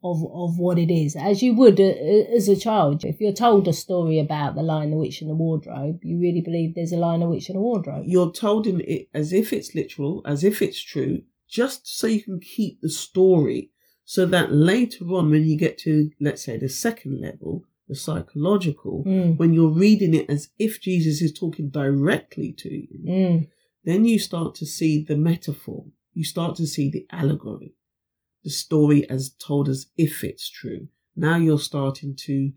of 0.10 0.18
of 0.44 0.60
what 0.66 0.78
it 0.86 0.92
is, 1.04 1.16
as 1.16 1.42
you 1.44 1.52
would 1.60 1.80
uh, 1.80 1.84
uh, 1.84 2.36
as 2.38 2.48
a 2.48 2.56
child. 2.68 3.04
If 3.04 3.20
you're 3.20 3.34
told 3.46 3.68
a 3.68 3.74
story 3.74 4.18
about 4.20 4.56
the 4.56 4.64
Lion, 4.72 4.92
the 4.92 4.98
Witch, 4.98 5.22
and 5.22 5.30
the 5.30 5.36
Wardrobe, 5.44 6.00
you 6.04 6.16
really 6.26 6.42
believe 6.42 6.76
there's 6.76 6.92
a 6.94 6.98
Lion, 7.06 7.24
a 7.24 7.30
Witch, 7.30 7.50
and 7.50 7.58
a 7.58 7.62
Wardrobe. 7.62 8.04
You're 8.06 8.32
told 8.32 8.68
in 8.68 8.82
it 8.82 9.10
as 9.14 9.34
if 9.42 9.52
it's 9.52 9.76
literal, 9.76 10.22
as 10.26 10.44
if 10.44 10.62
it's 10.62 10.82
true, 10.94 11.16
just 11.48 11.82
so 12.00 12.08
you 12.08 12.22
can 12.22 12.40
keep 12.40 12.82
the 12.82 12.90
story, 12.90 13.72
so 14.06 14.26
that 14.28 14.52
later 14.52 15.06
on, 15.18 15.32
when 15.32 15.44
you 15.50 15.58
get 15.58 15.78
to 15.80 16.12
let's 16.20 16.44
say 16.44 16.58
the 16.58 16.70
second 16.70 17.22
level, 17.22 17.64
the 17.88 17.96
psychological, 17.96 19.04
Mm, 19.06 19.38
when 19.38 19.54
you're 19.54 19.70
reading 19.86 20.14
it 20.14 20.30
as 20.30 20.50
if 20.58 20.82
Jesus 20.82 21.22
is 21.22 21.34
talking 21.34 21.70
directly 21.70 22.52
to 22.64 22.70
you, 22.74 23.00
mm, 23.08 23.48
then 23.84 24.06
you 24.06 24.18
start 24.20 24.56
to 24.56 24.66
see 24.66 25.04
the 25.04 25.18
metaphor. 25.18 25.86
You 26.14 26.24
start 26.24 26.56
to 26.58 26.66
see 26.66 26.90
the 26.90 27.06
allegory, 27.12 27.76
the 28.46 28.50
story 28.52 29.10
as 29.10 29.32
told 29.32 29.68
as 29.68 29.88
if 29.98 30.24
it's 30.24 30.50
true. 30.50 30.88
Now 31.18 31.36
you're 31.36 31.60
starting 31.60 32.16
to 32.28 32.52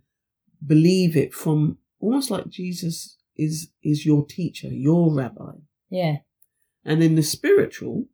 believe 0.65 1.17
it 1.17 1.33
from 1.35 1.79
almost 1.99 2.31
like 2.31 2.49
Jesus 2.49 3.17
is 3.37 3.71
is 3.83 4.05
your 4.07 4.25
teacher, 4.27 4.69
your 4.69 5.13
rabbi. 5.15 5.53
yeah, 5.91 6.17
And 6.85 7.01
then 7.03 7.15
the 7.17 7.23
spiritual 7.23 8.07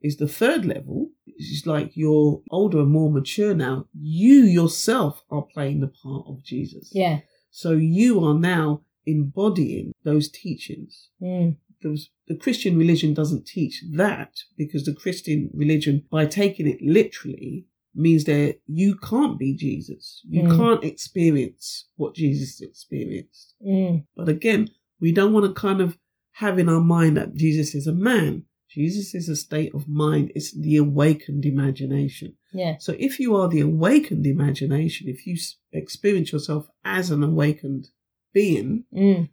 is 0.00 0.16
the 0.16 0.28
third 0.28 0.64
level. 0.64 1.10
It's 1.26 1.66
like 1.66 1.96
you're 1.96 2.40
older 2.50 2.80
and 2.80 2.90
more 2.90 3.10
mature 3.10 3.54
now. 3.54 3.86
You 3.92 4.42
yourself 4.44 5.22
are 5.30 5.42
playing 5.42 5.80
the 5.80 5.88
part 6.02 6.24
of 6.26 6.42
Jesus. 6.42 6.90
yeah, 6.92 7.20
So 7.50 7.72
you 7.72 8.24
are 8.24 8.38
now 8.38 8.82
embodying 9.04 9.92
those 10.04 10.28
teachings 10.30 11.10
mm, 11.22 11.56
the, 11.82 11.98
the 12.28 12.36
Christian 12.36 12.76
religion 12.78 13.14
doesn't 13.14 13.46
teach 13.46 13.82
that 13.92 14.32
because 14.56 14.84
the 14.84 14.94
Christian 14.94 15.50
religion, 15.54 16.04
by 16.10 16.26
taking 16.26 16.66
it 16.66 16.80
literally, 16.82 17.66
means 17.94 18.24
that 18.24 18.58
you 18.66 18.96
can't 18.96 19.38
be 19.38 19.54
Jesus. 19.54 20.20
You 20.28 20.42
Mm. 20.42 20.56
can't 20.56 20.84
experience 20.84 21.86
what 21.96 22.14
Jesus 22.14 22.60
experienced. 22.60 23.54
mm, 23.64 24.04
But 24.16 24.28
again, 24.28 24.68
we 25.00 25.12
don't 25.12 25.32
want 25.32 25.46
to 25.46 25.52
kind 25.60 25.80
of 25.80 25.98
have 26.32 26.58
in 26.58 26.68
our 26.68 26.80
mind 26.80 27.16
that 27.16 27.34
Jesus 27.34 27.74
is 27.74 27.86
a 27.86 27.94
man. 27.94 28.44
Jesus 28.68 29.14
is 29.14 29.28
a 29.30 29.36
state 29.36 29.72
of 29.74 29.88
mind. 29.88 30.32
It's 30.34 30.52
the 30.52 30.76
awakened 30.76 31.46
imagination. 31.46 32.36
yeah, 32.52 32.76
So 32.78 32.94
if 32.98 33.18
you 33.18 33.34
are 33.36 33.48
the 33.48 33.60
awakened 33.60 34.26
imagination, 34.26 35.08
if 35.08 35.26
you 35.26 35.36
experience 35.72 36.32
yourself 36.32 36.68
as 36.84 37.10
an 37.10 37.22
awakened 37.22 37.88
being, 38.34 38.84
mm, 38.92 39.28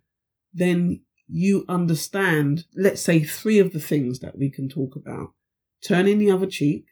then 0.53 1.01
you 1.27 1.65
understand, 1.69 2.65
let's 2.75 3.01
say, 3.01 3.23
three 3.23 3.59
of 3.59 3.73
the 3.73 3.79
things 3.79 4.19
that 4.19 4.37
we 4.37 4.49
can 4.49 4.67
talk 4.69 4.95
about 4.95 5.29
turning 5.83 6.17
the 6.17 6.31
other 6.31 6.45
cheek, 6.47 6.85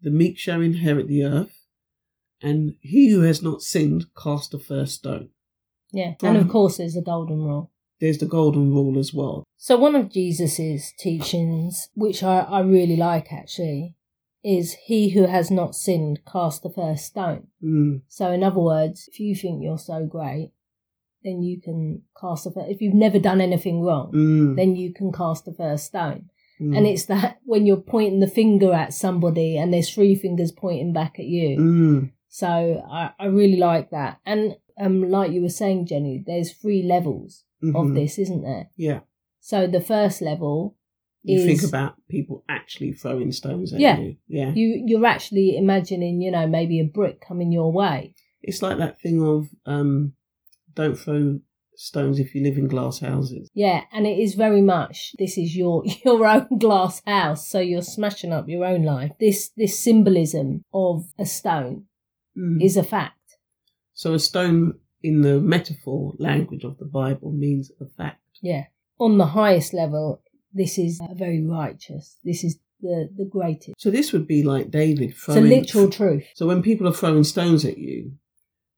the 0.00 0.10
meek 0.10 0.38
shall 0.38 0.60
inherit 0.62 1.08
the 1.08 1.22
earth, 1.22 1.66
and 2.42 2.74
he 2.80 3.10
who 3.10 3.20
has 3.20 3.42
not 3.42 3.60
sinned 3.62 4.06
cast 4.20 4.50
the 4.50 4.58
first 4.58 4.94
stone. 4.94 5.28
yeah. 5.92 6.14
From- 6.18 6.36
and 6.36 6.38
of 6.38 6.48
course, 6.50 6.78
there's 6.78 6.94
the 6.94 7.02
golden 7.02 7.42
rule. 7.42 7.70
There's 8.00 8.18
the 8.18 8.26
golden 8.26 8.70
rule 8.70 8.98
as 8.98 9.14
well. 9.14 9.44
So 9.56 9.76
one 9.76 9.94
of 9.94 10.10
Jesus's 10.10 10.92
teachings, 10.98 11.88
which 11.94 12.22
I, 12.22 12.40
I 12.40 12.60
really 12.60 12.96
like 12.96 13.32
actually, 13.32 13.94
is 14.42 14.72
he 14.86 15.10
who 15.10 15.26
has 15.26 15.50
not 15.50 15.74
sinned 15.74 16.20
cast 16.30 16.62
the 16.62 16.70
first 16.70 17.04
stone. 17.06 17.46
Mm, 17.62 18.02
So 18.08 18.30
in 18.32 18.42
other 18.42 18.60
words, 18.60 19.08
if 19.12 19.20
you 19.20 19.34
think 19.34 19.62
you're 19.62 19.78
so 19.78 20.04
great, 20.06 20.52
then 21.24 21.42
you 21.42 21.60
can 21.60 22.02
cast 22.20 22.44
the 22.44 22.50
first. 22.50 22.70
If 22.70 22.80
you've 22.80 22.94
never 22.94 23.18
done 23.18 23.40
anything 23.40 23.82
wrong, 23.82 24.12
mm, 24.12 24.56
then 24.56 24.76
you 24.76 24.92
can 24.92 25.10
cast 25.12 25.44
the 25.44 25.52
first 25.54 25.86
stone. 25.86 26.28
mm, 26.60 26.76
And 26.76 26.86
it's 26.86 27.06
that 27.06 27.38
when 27.44 27.66
you're 27.66 27.78
pointing 27.78 28.20
the 28.20 28.26
finger 28.28 28.72
at 28.72 28.92
somebody 28.94 29.56
and 29.56 29.72
there's 29.72 29.92
three 29.92 30.14
fingers 30.14 30.52
pointing 30.52 30.92
back 30.92 31.18
at 31.18 31.24
you. 31.24 31.58
mm, 31.58 32.10
So 32.28 32.46
I, 32.90 33.12
I 33.18 33.26
really 33.26 33.56
like 33.56 33.90
that. 33.90 34.20
And 34.26 34.56
um, 34.78 35.08
like 35.10 35.30
you 35.32 35.40
were 35.42 35.48
saying, 35.48 35.86
Jenny, 35.86 36.22
there's 36.26 36.52
three 36.52 36.82
levels 36.82 37.44
of 37.62 37.86
mhm. 37.86 37.94
this, 37.94 38.18
isn't 38.18 38.42
there? 38.42 38.68
Yeah. 38.76 39.00
So 39.40 39.66
the 39.66 39.80
first 39.80 40.20
level 40.20 40.76
You 41.22 41.38
is 41.38 41.46
think 41.46 41.62
about 41.62 41.94
people 42.08 42.44
actually 42.48 42.92
throwing 42.92 43.32
stones 43.32 43.72
at 43.72 43.80
Yeah. 43.80 43.98
you. 43.98 44.16
Yeah. 44.28 44.52
you 44.52 44.82
you're 44.86 45.06
actually 45.06 45.56
imagining, 45.56 46.20
you 46.20 46.30
know, 46.30 46.46
maybe 46.46 46.80
a 46.80 46.84
brick 46.84 47.20
coming 47.20 47.52
your 47.52 47.72
way. 47.72 48.14
It's 48.42 48.60
like 48.60 48.76
that 48.78 49.00
thing 49.00 49.22
of 49.22 49.48
um, 49.64 50.12
don't 50.74 50.96
throw 50.96 51.40
stones 51.76 52.20
if 52.20 52.34
you 52.34 52.42
live 52.42 52.56
in 52.56 52.68
glass 52.68 53.00
houses. 53.00 53.50
Yeah, 53.54 53.82
and 53.92 54.06
it 54.06 54.18
is 54.18 54.34
very 54.34 54.60
much 54.62 55.12
this 55.18 55.36
is 55.38 55.56
your 55.56 55.82
your 56.04 56.26
own 56.26 56.58
glass 56.58 57.02
house, 57.06 57.48
so 57.48 57.58
you're 57.60 57.82
smashing 57.82 58.32
up 58.32 58.48
your 58.48 58.64
own 58.64 58.82
life. 58.84 59.12
This 59.20 59.50
this 59.56 59.78
symbolism 59.78 60.62
of 60.72 61.04
a 61.18 61.26
stone 61.26 61.86
Mm. 62.36 62.60
is 62.60 62.76
a 62.76 62.82
fact. 62.82 63.36
So 63.92 64.12
a 64.14 64.18
stone 64.18 64.74
in 65.04 65.20
the 65.20 65.40
metaphor 65.40 66.14
language 66.18 66.64
of 66.64 66.78
the 66.78 66.84
Bible 66.84 67.30
means 67.30 67.70
a 67.80 67.86
fact. 67.96 68.20
Yeah. 68.42 68.64
On 68.98 69.18
the 69.18 69.26
highest 69.26 69.72
level, 69.72 70.20
this 70.52 70.76
is 70.76 71.00
very 71.14 71.40
righteous. 71.46 72.16
This 72.24 72.42
is 72.42 72.58
the 72.80 73.08
the 73.16 73.24
greatest. 73.24 73.74
So 73.78 73.88
this 73.92 74.12
would 74.12 74.26
be 74.26 74.42
like 74.42 74.72
David 74.72 75.10
It's 75.10 75.28
a 75.28 75.32
throwing. 75.34 75.48
literal 75.48 75.88
truth. 75.90 76.24
So 76.34 76.46
when 76.48 76.60
people 76.60 76.88
are 76.88 76.92
throwing 76.92 77.22
stones 77.22 77.64
at 77.64 77.78
you, 77.78 78.12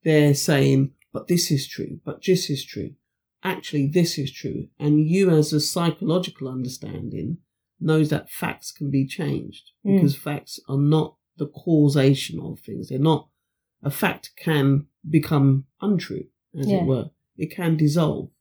they're 0.03 0.35
saying, 0.35 0.91
"But 1.13 1.27
this 1.27 1.51
is 1.51 1.67
true. 1.67 1.99
But 2.03 2.23
this 2.23 2.49
is 2.49 2.63
true. 2.65 2.95
Actually, 3.43 3.87
this 3.87 4.17
is 4.17 4.31
true." 4.31 4.67
And 4.79 5.07
you, 5.07 5.29
as 5.29 5.53
a 5.53 5.59
psychological 5.59 6.47
understanding, 6.47 7.37
knows 7.79 8.09
that 8.09 8.29
facts 8.31 8.71
can 8.71 8.89
be 8.89 9.05
changed 9.05 9.71
Mm. 9.85 9.95
because 9.95 10.15
facts 10.15 10.59
are 10.67 10.79
not 10.79 11.15
the 11.37 11.47
causation 11.47 12.39
of 12.39 12.59
things. 12.59 12.89
They're 12.89 12.97
not. 12.99 13.29
A 13.83 13.91
fact 13.91 14.31
can 14.35 14.87
become 15.07 15.65
untrue, 15.81 16.27
as 16.55 16.67
Yeah. 16.67 16.81
it 16.81 16.85
were. 16.87 17.11
It 17.37 17.51
can 17.51 17.77
dissolve. 17.77 18.31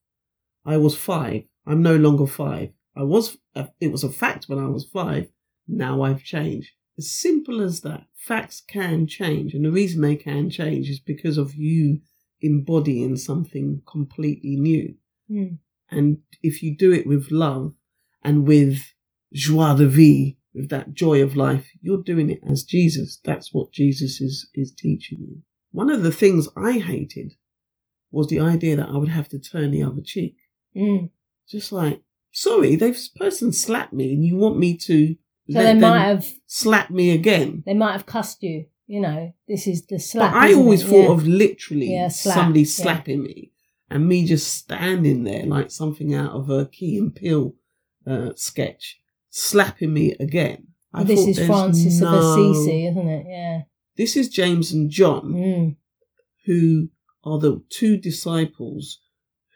I 0.65 0.79
was 0.79 0.97
five. 0.97 1.45
I'm 1.67 1.83
no 1.83 1.97
longer 1.97 2.27
five. 2.27 2.73
I 2.95 3.03
was. 3.03 3.37
It 3.79 3.93
was 3.93 4.03
a 4.03 4.11
fact 4.11 4.49
when 4.49 4.59
I 4.59 4.69
was 4.69 4.85
five. 4.87 5.29
Now 5.69 6.03
I've 6.03 6.25
changed. 6.25 6.71
As 6.97 7.11
simple 7.11 7.61
as 7.61 7.83
that. 7.83 8.07
Facts 8.15 8.63
can 8.63 9.07
change, 9.07 9.53
and 9.55 9.65
the 9.65 9.71
reason 9.71 10.01
they 10.01 10.17
can 10.17 10.49
change 10.49 10.89
is 10.89 10.99
because 10.99 11.37
of 11.37 11.55
you 11.55 12.01
embodying 12.41 13.17
something 13.17 13.83
completely 13.91 14.57
new. 14.57 14.95
Mm. 15.31 15.59
And 15.91 16.19
if 16.43 16.63
you 16.63 16.77
do 16.77 16.93
it 16.93 17.07
with 17.07 17.31
love 17.31 17.75
and 18.23 18.47
with 18.47 18.79
joie 19.33 19.75
de 19.77 19.87
vie, 19.87 20.37
with 20.55 20.69
that 20.71 20.95
joy 20.95 21.23
of 21.23 21.37
life, 21.37 21.71
you're 21.83 22.03
doing 22.03 22.31
it 22.31 22.41
as 22.49 22.65
Jesus. 22.65 23.21
That's 23.25 23.53
what 23.53 23.73
Jesus 23.73 24.21
is, 24.21 24.49
is 24.55 24.73
teaching 24.73 25.19
you. 25.21 25.43
One 25.71 25.91
of 25.91 26.03
the 26.03 26.13
things 26.13 26.49
I 26.57 26.73
hated 26.79 27.35
was 28.11 28.29
the 28.29 28.41
idea 28.41 28.77
that 28.77 28.89
I 28.89 28.97
would 28.97 29.11
have 29.11 29.29
to 29.31 29.39
turn 29.39 29.71
the 29.73 29.83
other 29.83 30.01
cheek. 30.03 30.37
Mm. 30.75 31.11
Just 31.49 31.73
like, 31.73 32.01
sorry, 32.33 32.77
this 32.77 33.09
person 33.09 33.53
slapped 33.53 33.93
me 33.93 34.13
and 34.15 34.25
you 34.25 34.37
want 34.37 34.59
me 34.59 34.77
to 34.79 35.15
So 35.15 35.17
let 35.49 35.63
they 35.65 35.69
them 35.73 35.81
might 35.81 36.05
have 36.05 36.27
slap 36.47 36.91
me 36.91 37.11
again. 37.11 37.63
they 37.67 37.75
might 37.75 37.93
have 37.93 38.07
cussed 38.07 38.43
you. 38.43 38.67
You 38.87 39.01
know, 39.01 39.33
this 39.49 39.67
is 39.67 39.87
the 39.87 39.99
slap. 39.99 40.33
But. 40.33 40.39
I 40.43 40.55
always 40.55 40.83
it? 40.83 40.87
thought 40.87 41.03
Yeah. 41.05 41.11
of 41.13 41.27
literally 41.27 41.93
Yeah, 41.93 42.09
somebody 42.09 42.61
yeah. 42.61 42.67
slapping 42.67 43.23
me 43.23 43.53
and 43.91 44.07
me 44.09 44.25
just 44.27 44.53
standing 44.55 45.25
there 45.25 45.45
like 45.47 45.71
something 45.71 46.15
out 46.15 46.33
of 46.33 46.51
a 46.51 46.67
Key 46.67 46.99
and 46.99 47.15
Peele 47.15 47.55
uh, 48.07 48.31
sketch, 48.37 49.01
slapping 49.31 49.93
me 49.93 50.13
again. 50.21 50.69
I 50.95 51.03
this 51.05 51.21
thought 51.21 51.29
is 51.29 51.47
Francis 51.47 52.01
no- 52.01 52.09
of 52.09 52.39
Assisi, 52.55 52.87
isn't 52.87 53.09
it? 53.09 53.27
Yeah. 53.29 53.63
This 53.97 54.17
is 54.17 54.29
James 54.29 54.73
and 54.73 54.89
John, 54.91 55.33
Mm. 55.33 55.77
who 56.45 56.91
are 57.25 57.39
the 57.41 57.63
two 57.69 57.97
disciples 57.97 59.01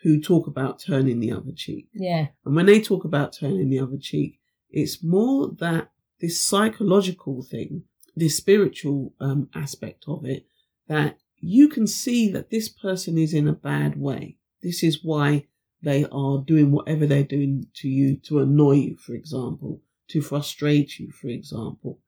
who 0.02 0.20
talk 0.20 0.46
about 0.46 0.80
turning 0.80 1.20
the 1.20 1.30
other 1.30 1.52
cheek. 1.54 1.88
Yeah. 1.94 2.28
And 2.44 2.56
when 2.56 2.66
they 2.66 2.80
talk 2.80 3.04
about 3.04 3.32
turning 3.34 3.68
the 3.70 3.78
other 3.78 3.98
cheek, 3.98 4.40
it's 4.70 5.04
more 5.04 5.52
that 5.60 5.90
this 6.20 6.40
psychological 6.40 7.42
thing, 7.42 7.84
this 8.16 8.36
spiritual 8.36 9.14
um, 9.20 9.48
aspect 9.54 10.04
of 10.06 10.24
it, 10.24 10.46
that 10.88 11.18
you 11.38 11.68
can 11.68 11.86
see 11.86 12.30
that 12.30 12.50
this 12.50 12.68
person 12.68 13.16
is 13.16 13.32
in 13.32 13.48
a 13.48 13.52
bad 13.52 13.98
way. 14.00 14.36
This 14.62 14.82
is 14.82 15.02
why 15.02 15.46
they 15.82 16.04
are 16.12 16.38
doing 16.38 16.70
whatever 16.70 17.06
they're 17.06 17.22
doing 17.24 17.66
to 17.74 17.88
you 17.88 18.16
to 18.16 18.40
annoy 18.40 18.72
you, 18.72 18.96
for 18.96 19.14
example, 19.14 19.80
to 20.08 20.20
frustrate 20.20 20.98
you, 20.98 21.10
for 21.10 21.28
example. 21.28 22.00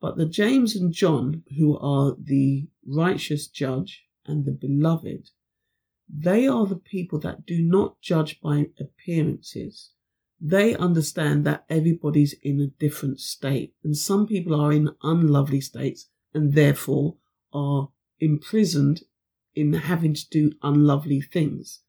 But 0.00 0.16
the 0.16 0.26
James 0.26 0.74
and 0.74 0.92
John, 0.92 1.44
who 1.56 1.78
are 1.78 2.16
the 2.18 2.68
righteous 2.86 3.46
judge 3.46 4.04
and 4.26 4.44
the 4.44 4.52
beloved, 4.52 5.30
they 6.08 6.48
are 6.48 6.66
the 6.66 6.76
people 6.76 7.20
that 7.20 7.46
do 7.46 7.62
not 7.62 8.00
judge 8.00 8.40
by 8.40 8.70
appearances. 8.80 9.90
They 10.40 10.74
understand 10.74 11.44
that 11.44 11.64
everybody's 11.68 12.34
in 12.42 12.60
a 12.60 12.66
different 12.66 13.20
state, 13.20 13.74
and 13.84 13.96
some 13.96 14.26
people 14.26 14.58
are 14.58 14.72
in 14.72 14.90
unlovely 15.02 15.60
states 15.60 16.08
and 16.32 16.54
therefore 16.54 17.16
are 17.52 17.90
imprisoned 18.20 19.02
in 19.54 19.72
having 19.74 20.14
to 20.14 20.28
do 20.30 20.52
unlovely 20.62 21.20
things. 21.20 21.80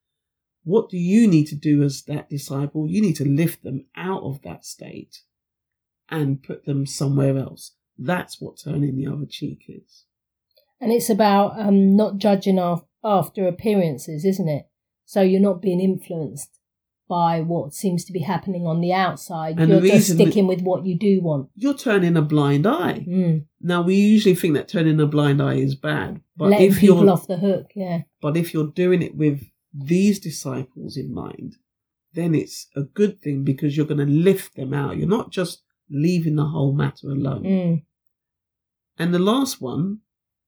What 0.63 0.89
do 0.89 0.97
you 0.97 1.27
need 1.27 1.47
to 1.47 1.55
do 1.55 1.81
as 1.81 2.03
that 2.03 2.29
disciple? 2.29 2.89
You 2.89 3.01
need 3.01 3.15
to 3.17 3.27
lift 3.27 3.63
them 3.63 3.85
out 3.95 4.23
of 4.23 4.41
that 4.41 4.65
state 4.65 5.21
and 6.09 6.43
put 6.43 6.65
them 6.65 6.85
somewhere 6.85 7.37
else. 7.37 7.75
That's 7.97 8.41
what 8.41 8.59
turning 8.63 8.97
the 8.97 9.07
other 9.07 9.25
cheek 9.25 9.65
is. 9.67 10.05
And 10.79 10.91
it's 10.91 11.09
about 11.09 11.59
um, 11.59 11.95
not 11.95 12.17
judging 12.17 12.59
after 13.03 13.47
appearances, 13.47 14.25
isn't 14.25 14.49
it? 14.49 14.67
So 15.05 15.21
you're 15.21 15.39
not 15.39 15.61
being 15.61 15.79
influenced 15.79 16.60
by 17.07 17.41
what 17.41 17.73
seems 17.73 18.05
to 18.05 18.13
be 18.13 18.19
happening 18.19 18.65
on 18.65 18.79
the 18.79 18.93
outside. 18.93 19.59
And 19.59 19.69
you're 19.69 19.81
the 19.81 19.89
just 19.89 20.13
sticking 20.13 20.47
with 20.47 20.61
what 20.61 20.85
you 20.85 20.97
do 20.97 21.21
want. 21.21 21.49
You're 21.55 21.73
turning 21.73 22.15
a 22.15 22.21
blind 22.21 22.65
eye. 22.65 23.05
Mm. 23.07 23.45
Now 23.59 23.81
we 23.81 23.95
usually 23.95 24.35
think 24.35 24.53
that 24.53 24.67
turning 24.67 24.99
a 24.99 25.05
blind 25.05 25.41
eye 25.41 25.55
is 25.55 25.75
bad, 25.75 26.21
but 26.37 26.51
Letting 26.51 26.71
if 26.71 26.79
people 26.79 27.03
you're 27.03 27.11
off 27.11 27.27
the 27.27 27.37
hook, 27.37 27.67
yeah. 27.75 28.01
but 28.21 28.37
if 28.37 28.53
you're 28.53 28.71
doing 28.71 29.01
it 29.01 29.15
with 29.15 29.43
these 29.73 30.19
disciples 30.19 30.97
in 30.97 31.13
mind, 31.13 31.57
then 32.13 32.35
it's 32.35 32.67
a 32.75 32.83
good 32.83 33.21
thing 33.21 33.43
because 33.43 33.75
you're 33.75 33.85
going 33.85 34.05
to 34.05 34.05
lift 34.05 34.55
them 34.55 34.73
out. 34.73 34.97
You're 34.97 35.07
not 35.07 35.31
just 35.31 35.63
leaving 35.89 36.35
the 36.35 36.45
whole 36.45 36.73
matter 36.73 37.09
alone. 37.09 37.43
Mm. 37.43 37.83
And 38.97 39.13
the 39.13 39.19
last 39.19 39.61
one 39.61 39.99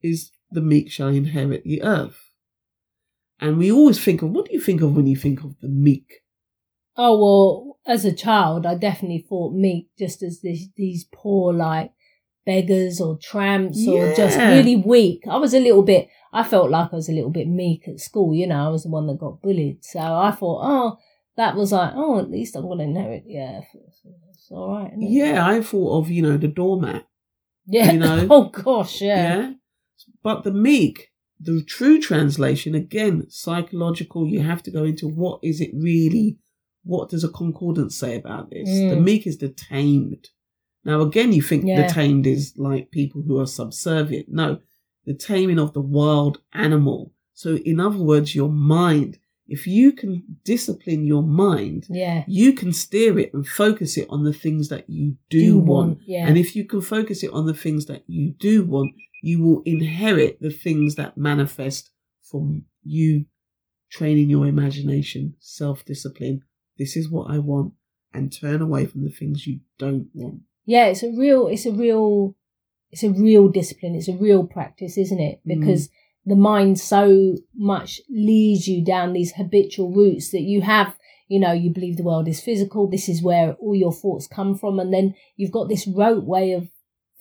is 0.02 0.32
the 0.52 0.62
meek 0.62 0.92
shall 0.92 1.10
inherit 1.10 1.64
the 1.64 1.84
earth. 1.84 2.20
And 3.40 3.58
we 3.58 3.72
always 3.72 4.04
think 4.04 4.22
of 4.22 4.30
what 4.30 4.46
do 4.46 4.54
you 4.54 4.62
think 4.62 4.82
of 4.82 4.96
when 4.96 5.08
you 5.08 5.16
think 5.16 5.44
of 5.44 5.56
the 5.60 5.68
meek? 5.68 6.23
Oh 6.96 7.18
well, 7.18 7.80
as 7.86 8.06
a 8.06 8.14
child, 8.14 8.66
I 8.66 8.76
definitely 8.76 9.26
thought 9.28 9.54
meek 9.54 9.90
just 9.98 10.24
as 10.24 10.42
this, 10.42 10.68
these 10.76 11.06
poor 11.12 11.54
like 11.54 11.92
beggars 12.46 13.00
or 13.02 13.18
tramps 13.18 13.88
or 13.88 14.14
just 14.14 14.38
really 14.38 14.76
weak. 14.76 15.24
I 15.30 15.38
was 15.38 15.54
a 15.54 15.60
little 15.60 15.84
bit. 15.84 16.10
I 16.32 16.44
felt 16.44 16.72
like 16.72 16.92
I 16.92 16.96
was 16.96 17.10
a 17.10 17.14
little 17.14 17.30
bit 17.30 17.48
meek 17.48 17.88
at 17.88 18.00
school. 18.00 18.34
You 18.36 18.48
know, 18.48 18.68
I 18.68 18.70
was 18.70 18.84
the 18.84 18.90
one 18.90 19.08
that 19.08 19.20
got 19.20 19.42
bullied, 19.42 19.84
so 19.84 20.00
I 20.00 20.32
thought, 20.32 20.62
oh, 20.64 20.98
that 21.38 21.56
was 21.56 21.72
like, 21.72 21.94
oh, 21.96 22.20
at 22.20 22.30
least 22.30 22.56
I'm 22.56 22.68
gonna 22.68 22.84
inherit 22.84 23.24
earth. 23.26 23.66
It's, 23.74 24.02
it's 24.30 24.52
all 24.52 24.80
right. 24.80 24.92
Yeah, 24.98 25.46
I 25.46 25.62
thought 25.62 26.00
of, 26.00 26.10
you 26.10 26.22
know, 26.22 26.38
the 26.38 26.48
doormat. 26.48 27.08
yeah. 27.66 27.92
you 27.92 28.00
know. 28.00 28.28
oh 28.30 28.50
gosh, 28.50 29.02
yeah. 29.02 29.16
Yeah. 29.38 29.52
But 30.22 30.44
the 30.44 30.52
meek, 30.52 31.12
the 31.40 31.64
true 31.64 32.00
translation, 32.00 32.76
again, 32.76 33.26
psychological, 33.30 34.28
you 34.28 34.42
have 34.42 34.64
to 34.64 34.72
go 34.72 34.84
into 34.84 35.08
what 35.08 35.40
is 35.44 35.60
it 35.60 35.72
really, 35.74 36.38
what 36.84 37.10
does 37.10 37.24
a 37.24 37.30
concordance 37.30 37.96
say 37.96 38.16
about 38.16 38.50
this? 38.50 38.68
The 38.68 38.96
Mm. 38.98 39.04
meek 39.04 39.26
is 39.28 39.38
the 39.38 39.50
tamed. 39.50 40.30
Now, 40.86 41.02
again, 41.02 41.32
you 41.32 41.42
think 41.42 41.64
Yeah. 41.66 41.88
the 41.88 41.94
tamed 41.94 42.28
is 42.28 42.54
like 42.58 42.92
people 42.92 43.22
who 43.22 43.40
are 43.40 43.46
subservient. 43.48 44.28
No, 44.30 44.60
the 45.06 45.14
taming 45.14 45.60
of 45.60 45.74
the 45.74 45.82
wild 45.82 46.40
animal. 46.54 47.14
So, 47.34 47.56
in 47.58 47.80
other 47.80 48.00
words, 48.04 48.36
your 48.36 48.52
mind. 48.52 49.18
If 49.48 49.68
you 49.68 49.92
can 49.92 50.24
discipline 50.46 51.06
your 51.06 51.22
mind, 51.24 51.88
Yeah. 51.90 52.24
you 52.28 52.54
can 52.54 52.72
steer 52.72 53.20
it 53.20 53.34
and 53.34 53.46
focus 53.46 53.98
it 53.98 54.08
on 54.10 54.24
the 54.24 54.34
things 54.34 54.70
that 54.70 54.90
you 54.90 55.18
do, 55.30 55.58
want. 55.60 56.00
Yeah. 56.08 56.28
And 56.28 56.38
if 56.38 56.56
you 56.56 56.64
can 56.66 56.80
focus 56.82 57.24
it 57.24 57.32
on 57.32 57.46
the 57.46 57.54
things 57.54 57.86
that 57.88 58.04
you 58.08 58.34
do 58.40 58.64
want, 58.66 58.92
you 59.22 59.42
will 59.44 59.62
inherit 59.66 60.40
the 60.42 60.50
things 60.50 60.96
that 60.96 61.18
manifest 61.18 61.92
from 62.22 62.66
you 62.84 63.26
training 63.90 64.30
your 64.30 64.48
imagination, 64.48 65.36
self 65.40 65.84
discipline. 65.86 66.42
This 66.78 66.96
is 66.98 67.10
what 67.10 67.30
I 67.32 67.38
want, 67.40 67.74
and 68.14 68.32
turn 68.32 68.62
away 68.62 68.86
from 68.86 69.04
the 69.04 69.10
things 69.12 69.46
you 69.48 69.60
don't 69.78 70.08
want. 70.14 70.42
yeah 70.66 70.86
it's 70.86 71.04
a 71.04 71.12
real 71.12 71.48
it's 71.48 71.66
a 71.66 71.72
real 71.72 72.36
it's 72.92 73.04
a 73.04 73.10
real 73.10 73.50
discipline 73.50 73.96
it's 73.96 74.08
a 74.08 74.14
real 74.28 74.44
practice 74.46 74.98
isn't 74.98 75.20
it 75.20 75.38
Mm. 75.46 75.50
because 75.60 75.90
the 76.26 76.36
mind 76.38 76.80
so 76.80 77.36
much 77.54 78.00
leads 78.10 78.66
you 78.68 78.82
down 78.94 79.12
these 79.14 79.34
habitual 79.34 79.90
routes 79.92 80.32
that 80.32 80.42
you 80.52 80.62
have 80.62 80.90
you 81.28 81.40
know 81.44 81.52
you 81.64 81.70
believe 81.78 81.98
the 81.98 82.04
world 82.12 82.28
is 82.30 82.40
physical 82.40 82.88
this 82.88 83.10
is 83.10 83.22
where 83.22 83.48
all 83.62 83.76
your 83.76 83.92
thoughts 84.02 84.26
come 84.28 84.56
from 84.56 84.80
and 84.80 84.94
then 84.94 85.16
you've 85.36 85.52
got 85.58 85.68
this 85.70 85.86
rote 85.88 86.24
way 86.36 86.54
of 86.54 86.70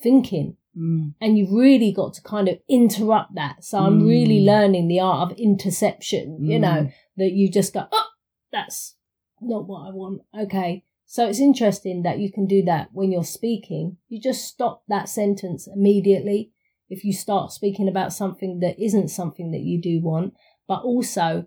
thinking 0.01 0.55
Mm. 0.75 1.13
and 1.21 1.37
you've 1.37 1.51
really 1.51 1.91
got 1.91 2.13
to 2.15 2.21
kind 2.23 2.47
of 2.49 2.57
interrupt 2.67 3.35
that 3.35 3.63
so 3.63 3.77
i'm 3.85 4.07
really 4.07 4.39
Mm. 4.41 4.45
learning 4.45 4.87
the 4.87 4.99
art 4.99 5.21
of 5.31 5.37
interception 5.37 6.25
you 6.51 6.57
know 6.65 6.79
Mm. 6.85 6.93
that 7.17 7.31
you 7.33 7.45
just 7.59 7.73
go, 7.75 7.83
oh, 7.91 8.07
that's 8.51 8.95
not 9.45 9.67
what 9.67 9.87
I 9.87 9.91
want. 9.91 10.21
Okay. 10.37 10.83
So 11.05 11.27
it's 11.27 11.39
interesting 11.39 12.03
that 12.03 12.19
you 12.19 12.31
can 12.31 12.47
do 12.47 12.63
that 12.63 12.89
when 12.93 13.11
you're 13.11 13.23
speaking. 13.23 13.97
You 14.07 14.19
just 14.19 14.45
stop 14.45 14.83
that 14.87 15.09
sentence 15.09 15.67
immediately 15.67 16.51
if 16.89 17.03
you 17.03 17.13
start 17.13 17.51
speaking 17.51 17.87
about 17.87 18.13
something 18.13 18.59
that 18.61 18.79
isn't 18.83 19.09
something 19.09 19.51
that 19.51 19.61
you 19.61 19.81
do 19.81 20.01
want. 20.01 20.33
But 20.67 20.81
also, 20.83 21.45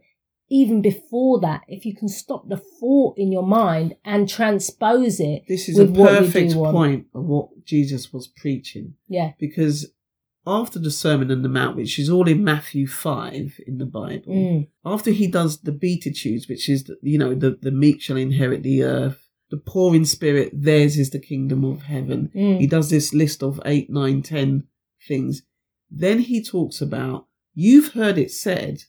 even 0.49 0.83
before 0.83 1.41
that, 1.41 1.63
if 1.69 1.85
you 1.85 1.97
can 1.97 2.09
stop 2.09 2.49
the 2.49 2.57
thought 2.57 3.17
in 3.19 3.33
your 3.33 3.47
mind 3.47 3.97
and 4.05 4.29
transpose 4.29 5.19
it, 5.19 5.43
This 5.49 5.69
is 5.69 5.79
a 5.79 5.87
what 5.87 6.13
you 6.13 6.19
do 6.19 6.25
perfect 6.25 6.53
point 6.55 7.07
of 7.15 7.25
what 7.25 7.49
Jesus 7.65 8.13
was 8.13 8.29
preaching. 8.29 8.95
yeah, 9.09 9.33
Because 9.41 9.91
after 10.47 10.79
the 10.79 10.91
Sermon 10.91 11.31
on 11.31 11.43
the 11.43 11.49
Mount, 11.49 11.77
which 11.77 11.99
is 11.99 12.09
all 12.09 12.29
in 12.29 12.45
Matthew 12.45 12.87
5 12.87 13.61
in 13.67 13.79
the 13.79 13.87
Bible, 13.87 14.33
mm, 14.35 14.69
after 14.85 15.11
he 15.11 15.27
does 15.27 15.61
the 15.61 15.73
beatitudes, 15.73 16.49
which 16.49 16.69
is, 16.69 16.91
you 17.03 17.19
know, 17.19 17.35
the, 17.35 17.59
the 17.61 17.71
meek 17.73 18.01
shall 18.01 18.17
inherit 18.17 18.63
the 18.63 18.83
earth, 18.85 19.29
the 19.51 19.57
poor 19.57 19.95
in 19.95 20.05
spirit, 20.05 20.51
theirs 20.55 20.97
is 20.99 21.11
the 21.11 21.19
kingdom 21.19 21.65
of 21.65 21.83
heaven. 21.83 22.31
mm, 22.35 22.59
He 22.59 22.67
does 22.67 22.91
this 22.91 23.13
list 23.13 23.43
of 23.43 23.61
eight, 23.65 23.91
nine, 23.91 24.23
ten 24.23 24.65
things. 25.07 25.43
Then 25.91 26.21
he 26.21 26.43
talks 26.43 26.81
about, 26.81 27.27
you've 27.55 27.93
heard 27.93 28.19
it 28.19 28.31
said 28.31 28.83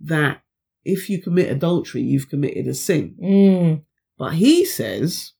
that 0.00 0.42
if 0.84 1.08
you 1.08 1.20
commit 1.20 1.50
adultery, 1.50 2.02
you've 2.02 2.28
committed 2.28 2.66
a 2.66 2.74
sin. 2.74 3.16
mm, 3.22 3.82
But 4.18 4.34
he 4.34 4.64
says, 4.64 5.32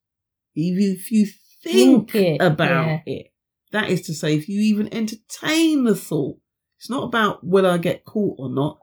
even 0.54 0.82
if 0.96 1.10
you 1.10 1.26
think, 1.62 2.10
Think 2.12 2.14
it, 2.14 2.42
about 2.42 2.86
yeah. 2.86 3.00
it, 3.06 3.31
that 3.72 3.88
is 3.88 4.02
to 4.02 4.14
say, 4.14 4.34
if 4.34 4.48
you 4.48 4.60
even 4.60 4.92
entertain 4.92 5.84
the 5.84 5.96
thought, 5.96 6.38
it's 6.78 6.90
not 6.90 7.04
about 7.04 7.44
will 7.44 7.66
I 7.66 7.78
get 7.78 8.04
caught 8.04 8.36
or 8.38 8.50
not. 8.50 8.78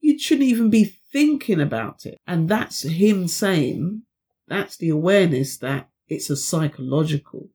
You 0.00 0.18
shouldn't 0.18 0.48
even 0.48 0.70
be 0.70 0.84
thinking 1.12 1.60
about 1.60 2.04
it. 2.04 2.18
And 2.26 2.48
that's 2.48 2.82
him 2.82 3.28
saying, 3.28 4.02
that's 4.46 4.76
the 4.76 4.90
awareness 4.90 5.56
that 5.58 5.88
it's 6.08 6.28
a 6.30 6.36
psychological. 6.36 7.48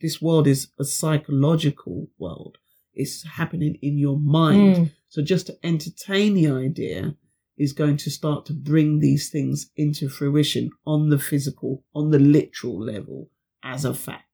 This 0.00 0.22
world 0.22 0.46
is 0.46 0.68
a 0.78 0.84
psychological 0.84 2.08
world. 2.18 2.58
It's 2.94 3.26
happening 3.26 3.78
in 3.82 3.98
your 3.98 4.18
mind. 4.18 4.76
mm. 4.76 4.90
So 5.08 5.22
just 5.22 5.46
to 5.48 5.58
entertain 5.64 6.34
the 6.34 6.48
idea 6.48 7.16
is 7.58 7.72
going 7.72 7.96
to 7.98 8.10
start 8.10 8.46
to 8.46 8.52
bring 8.52 8.98
these 9.00 9.28
things 9.30 9.70
into 9.76 10.08
fruition 10.08 10.70
on 10.86 11.10
the 11.10 11.18
physical, 11.18 11.84
on 11.94 12.10
the 12.10 12.18
literal 12.18 12.82
level 12.82 13.30
as 13.62 13.84
a 13.84 13.94
fact. 13.94 14.31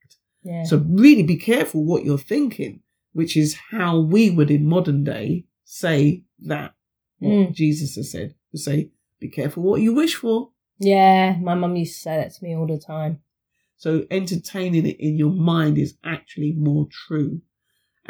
Yeah. 0.48 0.64
So 0.64 0.74
really 1.04 1.22
be 1.34 1.36
careful 1.36 1.80
what 1.90 2.04
you're 2.04 2.26
thinking, 2.34 2.74
which 3.12 3.36
is 3.36 3.50
how 3.70 3.90
we 4.14 4.22
would 4.30 4.50
in 4.50 4.64
modern 4.76 5.04
day 5.04 5.44
say 5.64 6.24
that 6.52 6.70
what 7.18 7.30
Mm. 7.32 7.52
Jesus 7.52 7.96
has 7.96 8.10
said. 8.12 8.34
To 8.52 8.58
say, 8.58 8.90
be 9.20 9.28
careful 9.28 9.62
what 9.62 9.80
you 9.82 9.92
wish 10.02 10.14
for. 10.22 10.50
yeah, 10.78 11.36
my 11.48 11.54
mum 11.54 11.76
used 11.76 11.96
to 11.96 12.00
say 12.00 12.16
that 12.16 12.32
to 12.34 12.44
me 12.44 12.54
all 12.56 12.66
the 12.66 12.78
time. 12.78 13.14
So 13.76 13.90
entertaining 14.10 14.86
it 14.86 14.96
in 14.98 15.18
your 15.18 15.32
mind 15.54 15.76
is 15.78 15.94
actually 16.04 16.52
more 16.56 16.86
true. 17.06 17.42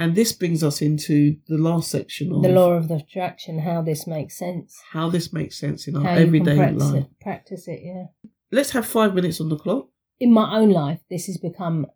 And 0.01 0.15
this 0.15 0.33
brings 0.33 0.63
us 0.63 0.81
into 0.81 1.37
the 1.49 1.59
last 1.59 1.91
section 1.91 2.31
of 2.33 2.43
The 2.43 2.51
law 2.61 2.73
of 2.81 2.87
the 2.89 2.97
attraction, 3.05 3.59
how 3.59 3.83
this 3.83 4.07
makes 4.07 4.39
sense. 4.39 4.71
how 4.93 5.11
this 5.11 5.33
makes 5.33 5.59
sense 5.59 5.89
in 5.89 5.97
our 5.97 6.05
how 6.05 6.15
everyday 6.15 6.57
practice 6.57 6.83
life. 6.93 7.03
it. 7.05 7.21
Practice 7.21 7.65
it, 7.69 7.81
yeah. 7.83 8.05
Let's 8.53 8.71
have 8.77 8.87
five 8.87 9.13
minutes 9.15 9.41
on 9.41 9.49
the 9.49 9.57
clock. 9.65 9.89
In 10.21 10.33
my 10.33 10.57
own 10.59 10.71
life, 10.71 11.01
this 11.11 11.27
has 11.27 11.37
become, 11.39 11.87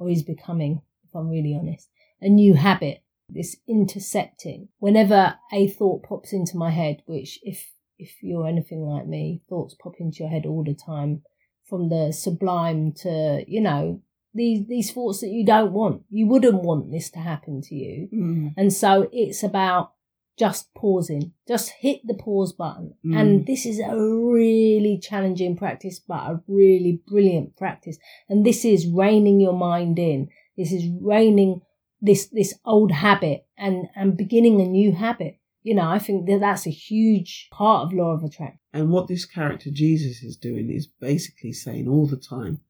or 0.00 0.10
is 0.10 0.24
becoming, 0.24 0.80
if 1.04 1.14
I'm 1.14 1.28
really 1.28 1.54
honest, 1.54 1.88
a 2.20 2.28
new 2.28 2.54
habit. 2.54 3.02
This 3.32 3.58
intercepting. 3.68 4.70
Whenever 4.80 5.36
a 5.52 5.68
thought 5.68 6.02
pops 6.02 6.32
into 6.32 6.56
my 6.56 6.70
head, 6.70 7.02
which 7.06 7.38
if 7.44 7.70
if 7.96 8.16
you're 8.22 8.48
anything 8.48 8.80
like 8.80 9.06
me, 9.06 9.42
thoughts 9.48 9.76
pop 9.80 9.92
into 10.00 10.24
your 10.24 10.30
head 10.30 10.46
all 10.46 10.64
the 10.64 10.74
time, 10.74 11.22
from 11.64 11.90
the 11.90 12.12
sublime 12.12 12.92
to 13.02 13.44
you 13.46 13.60
know 13.60 14.02
these 14.34 14.66
these 14.66 14.90
thoughts 14.90 15.20
that 15.20 15.28
you 15.28 15.46
don't 15.46 15.72
want. 15.72 16.02
You 16.10 16.26
wouldn't 16.26 16.64
want 16.64 16.90
this 16.90 17.08
to 17.10 17.20
happen 17.20 17.62
to 17.62 17.74
you. 17.76 18.08
Mm. 18.12 18.54
And 18.56 18.72
so 18.72 19.08
it's 19.12 19.44
about 19.44 19.92
just 20.40 20.72
pausing, 20.74 21.32
just 21.46 21.68
hit 21.80 22.00
the 22.06 22.14
pause 22.14 22.54
button. 22.54 22.94
Mm. 23.04 23.16
And 23.20 23.46
this 23.46 23.66
is 23.66 23.78
a 23.78 23.94
really 23.94 24.98
challenging 24.98 25.54
practice, 25.54 26.00
but 26.00 26.14
a 26.30 26.42
really 26.48 27.02
brilliant 27.06 27.56
practice. 27.58 27.98
And 28.28 28.44
this 28.46 28.64
is 28.64 28.86
reining 28.86 29.38
your 29.38 29.52
mind 29.52 29.98
in. 29.98 30.28
This 30.56 30.72
is 30.72 30.84
reining 31.02 31.60
this, 32.00 32.28
this 32.28 32.54
old 32.64 32.90
habit 32.90 33.46
and, 33.58 33.88
and 33.94 34.16
beginning 34.16 34.62
a 34.62 34.64
new 34.64 34.92
habit. 34.92 35.36
You 35.62 35.74
know, 35.74 35.86
I 35.86 35.98
think 35.98 36.26
that 36.26 36.40
that's 36.40 36.66
a 36.66 36.70
huge 36.70 37.48
part 37.52 37.84
of 37.84 37.92
law 37.92 38.12
of 38.12 38.24
attraction. 38.24 38.60
And 38.72 38.88
what 38.88 39.08
this 39.08 39.26
character 39.26 39.68
Jesus 39.70 40.22
is 40.22 40.38
doing 40.38 40.70
is 40.70 40.86
basically 40.86 41.52
saying 41.52 41.86
all 41.86 42.06
the 42.06 42.16
time, 42.16 42.60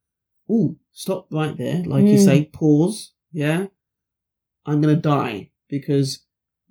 "Oh, 0.49 0.75
stop 0.91 1.29
right 1.33 1.57
there!" 1.57 1.85
Like 1.85 2.07
you 2.07 2.19
Mm. 2.19 2.25
say, 2.25 2.45
pause. 2.47 3.13
Yeah, 3.31 3.69
I'm 4.67 4.81
gonna 4.81 4.97
die 4.97 5.51
because 5.69 6.27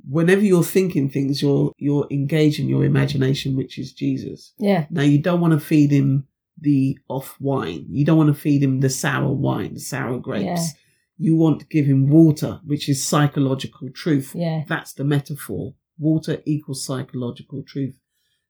whenever 0.07 0.41
you're 0.41 0.63
thinking 0.63 1.09
things, 1.09 1.41
you're 1.41 1.71
you're 1.77 2.07
engaging 2.11 2.67
your 2.69 2.85
imagination, 2.85 3.55
which 3.55 3.77
is 3.77 3.93
Jesus. 3.93 4.53
Yeah. 4.57 4.85
Now 4.89 5.03
you 5.03 5.19
don't 5.19 5.41
want 5.41 5.53
to 5.53 5.59
feed 5.59 5.91
him 5.91 6.27
the 6.61 6.97
off 7.07 7.37
wine. 7.39 7.85
You 7.89 8.05
don't 8.05 8.17
want 8.17 8.33
to 8.33 8.39
feed 8.39 8.61
him 8.63 8.79
the 8.81 8.89
sour 8.89 9.31
wine, 9.31 9.73
the 9.75 9.79
sour 9.79 10.19
grapes. 10.19 10.45
Yeah. 10.45 10.79
You 11.17 11.35
want 11.35 11.59
to 11.61 11.65
give 11.67 11.85
him 11.85 12.09
water, 12.09 12.61
which 12.65 12.87
is 12.87 13.03
psychological 13.03 13.89
truth. 13.93 14.31
Yeah. 14.35 14.63
That's 14.67 14.93
the 14.93 15.03
metaphor. 15.03 15.73
Water 15.97 16.41
equals 16.45 16.85
psychological 16.85 17.63
truth. 17.63 17.99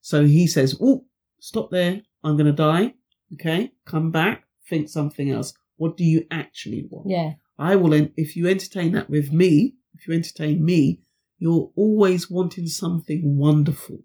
So 0.02 0.26
he 0.26 0.46
says, 0.48 0.78
Oh, 0.80 1.06
stop 1.40 1.72
there. 1.72 2.02
I'm 2.24 2.36
going 2.36 2.46
to 2.46 2.52
die. 2.52 2.94
Okay. 3.34 3.72
Come 3.86 4.12
back. 4.12 4.44
Think 4.68 4.90
something 4.90 5.32
else. 5.32 5.54
What 5.78 5.98
do 5.98 6.04
you 6.04 6.26
actually 6.30 6.86
want? 6.90 7.10
Yeah. 7.10 7.34
I 7.58 7.76
will, 7.76 7.94
en- 7.94 8.14
if 8.16 8.36
you 8.36 8.48
entertain 8.48 8.92
that 8.94 9.10
with 9.10 9.32
me, 9.32 9.76
if 9.96 10.08
you 10.08 10.14
entertain 10.14 10.64
me, 10.64 11.02
you're 11.39 11.71
always 11.75 12.30
wanting 12.30 12.67
something 12.67 13.38
wonderful. 13.38 13.99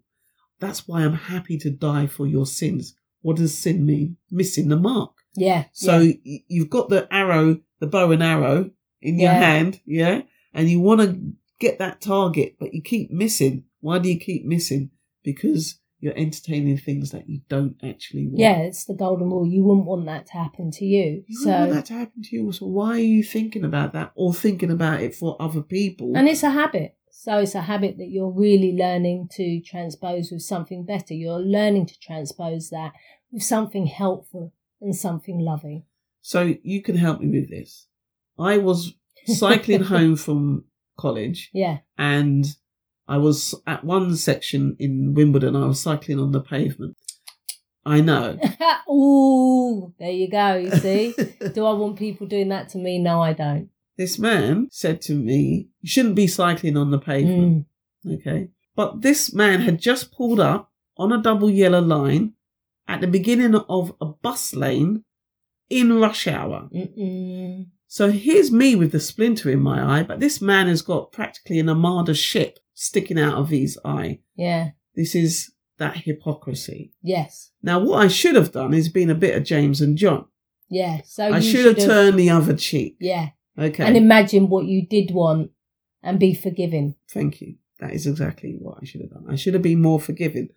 That's 0.61 0.88
why 0.88 1.03
I'm 1.05 1.14
happy 1.14 1.59
to 1.59 1.70
die 1.70 2.07
for 2.07 2.27
your 2.27 2.47
sins. 2.47 2.94
What 3.23 3.37
does 3.37 3.57
sin 3.59 3.85
mean? 3.85 4.16
Missing 4.31 4.68
the 4.68 4.77
mark. 4.77 5.12
Yeah. 5.35 5.64
So 5.73 5.99
yeah. 5.99 6.38
you've 6.49 6.70
got 6.70 6.88
the 6.88 7.12
arrow, 7.12 7.61
the 7.81 7.87
bow 7.87 8.12
and 8.12 8.23
arrow 8.23 8.70
in 9.03 9.18
your 9.18 9.33
Yeah. 9.33 9.40
hand, 9.40 9.81
yeah, 9.85 10.23
and 10.55 10.70
you 10.70 10.81
want 10.81 11.01
to 11.01 11.33
get 11.59 11.79
that 11.79 12.01
target, 12.01 12.57
but 12.59 12.73
you 12.73 12.81
keep 12.83 13.11
missing. 13.11 13.64
Why 13.81 13.99
do 13.99 14.09
you 14.09 14.18
keep 14.18 14.44
missing? 14.44 14.90
Because 15.23 15.79
you're 16.01 16.16
entertaining 16.16 16.77
things 16.77 17.11
that 17.11 17.29
you 17.29 17.40
don't 17.49 17.77
actually 17.83 18.27
want. 18.27 18.38
Yeah, 18.38 18.59
it's 18.59 18.85
the 18.85 18.94
golden 18.94 19.31
rule. 19.31 19.47
You 19.47 19.64
wouldn't 19.64 19.87
want 19.87 20.07
that 20.07 20.27
to 20.27 20.33
happen 20.35 20.70
to 20.73 20.85
you. 20.85 21.25
You 21.27 21.37
so, 21.38 21.51
don't 21.51 21.61
want 21.61 21.73
that 21.73 21.87
to 21.87 21.94
happen 21.94 22.23
to 22.23 22.37
you. 22.37 22.53
So 22.53 22.66
why 22.66 22.90
are 22.90 22.99
you 22.99 23.23
thinking 23.23 23.64
about 23.64 23.92
that 23.94 24.12
or 24.14 24.35
thinking 24.35 24.70
about 24.70 25.01
it 25.03 25.14
for 25.14 25.37
other 25.40 25.62
people? 25.62 26.12
and 26.14 26.29
it's 26.29 26.42
a 26.42 26.51
habit. 26.51 26.97
So 27.16 27.38
it's 27.38 27.55
a 27.55 27.62
habit 27.62 27.96
that 27.98 28.09
you're 28.11 28.31
really 28.31 28.72
learning 28.77 29.29
to 29.37 29.61
transpose 29.61 30.31
with 30.33 30.42
something 30.42 30.85
better. 30.85 31.14
You're 31.14 31.38
learning 31.38 31.87
to 31.87 31.98
transpose 32.00 32.70
that 32.70 32.92
with 33.31 33.42
something 33.42 33.87
helpful 33.87 34.53
and 34.81 34.94
something 34.94 35.38
loving. 35.38 35.85
So 36.20 36.55
you 36.62 36.83
can 36.83 36.96
help 36.96 37.20
me 37.20 37.40
with 37.40 37.48
this. 37.50 37.87
I 38.38 38.59
was 38.59 38.94
cycling 39.27 39.83
home 39.94 40.16
from 40.16 40.64
college 40.98 41.50
Yeah. 41.55 41.79
and 41.96 42.44
I 43.07 43.18
was 43.18 43.55
at 43.66 43.85
one 43.85 44.16
section 44.16 44.77
in 44.79 45.14
Wimbledon, 45.14 45.55
I 45.57 45.66
was 45.66 45.81
cycling 45.81 46.18
on 46.18 46.33
the 46.33 46.40
pavement. 46.40 46.96
I 47.87 48.00
know. 48.00 48.38
Ooh, 48.90 49.94
there 49.98 50.11
you 50.11 50.29
go. 50.31 50.57
You 50.57 50.70
see? 50.72 51.14
Do 51.55 51.64
I 51.66 51.72
want 51.74 51.96
people 51.98 52.27
doing 52.27 52.48
that 52.48 52.70
to 52.70 52.79
me? 52.79 52.98
No, 52.98 53.20
I 53.22 53.35
don't. 53.35 53.68
This 53.97 54.19
man 54.19 54.69
said 54.71 55.01
to 55.03 55.15
me, 55.15 55.69
You 55.81 55.89
shouldn't 55.89 56.17
be 56.17 56.27
cycling 56.27 56.77
on 56.77 56.91
the 56.91 56.99
pavement. 56.99 57.67
Mm. 58.07 58.21
Okay. 58.21 58.49
But 58.77 59.03
this 59.03 59.33
man 59.33 59.61
had 59.61 59.81
just 59.81 60.13
pulled 60.13 60.41
up 60.41 60.73
on 60.97 61.13
a 61.13 61.23
double 61.23 61.51
yellow 61.51 61.81
line 61.81 62.35
at 62.89 63.01
the 63.01 63.07
beginning 63.07 63.55
of 63.55 63.95
a 64.01 64.07
bus 64.07 64.55
lane 64.55 65.05
in 65.71 65.99
rush 65.99 66.27
hour. 66.27 66.69
Mm-mm. 66.75 67.67
So 67.87 68.11
here's 68.11 68.51
me 68.51 68.75
with 68.75 68.93
the 68.93 69.01
splinter 69.01 69.51
in 69.51 69.61
my 69.61 70.01
eye, 70.01 70.03
but 70.03 70.21
this 70.21 70.41
man 70.41 70.67
has 70.67 70.83
got 70.83 71.13
practically 71.13 71.61
an 71.61 71.69
armada 71.69 72.15
ship 72.15 72.59
sticking 72.75 73.19
out 73.19 73.35
of 73.35 73.51
his 73.51 73.79
eye. 73.85 74.21
Yeah. 74.35 74.71
This 74.95 75.15
is 75.15 75.53
that 75.79 75.99
hypocrisy. 75.99 76.93
Yes. 77.03 77.53
Now, 77.63 77.79
what 77.79 78.05
I 78.05 78.09
should 78.09 78.35
have 78.35 78.53
done 78.53 78.75
is 78.75 78.89
been 78.89 79.11
a 79.11 79.15
bit 79.15 79.37
of 79.37 79.45
James 79.45 79.81
and 79.81 79.97
John. 79.97 80.27
Yeah. 80.69 81.03
So 81.05 81.33
I 81.33 81.41
should 81.41 81.67
have 81.67 81.87
turned 81.87 82.19
the 82.19 82.31
other 82.31 82.57
cheek. 82.57 82.97
Yeah. 83.01 83.31
Okay. 83.59 83.85
And 83.85 83.97
imagine 83.97 84.49
what 84.49 84.67
you 84.67 84.87
did 84.87 85.12
want 85.12 85.51
and 86.03 86.19
be 86.19 86.35
forgiving. 86.35 86.95
Thank 87.11 87.40
you. 87.40 87.55
That 87.81 87.93
is 87.93 88.07
exactly 88.07 88.57
what 88.59 88.79
I 88.81 88.85
should 88.85 89.01
have 89.03 89.11
done. 89.11 89.27
I 89.29 89.37
should 89.37 89.55
have 89.55 89.62
been 89.62 89.83
more 89.83 90.01
forgiving. 90.01 90.49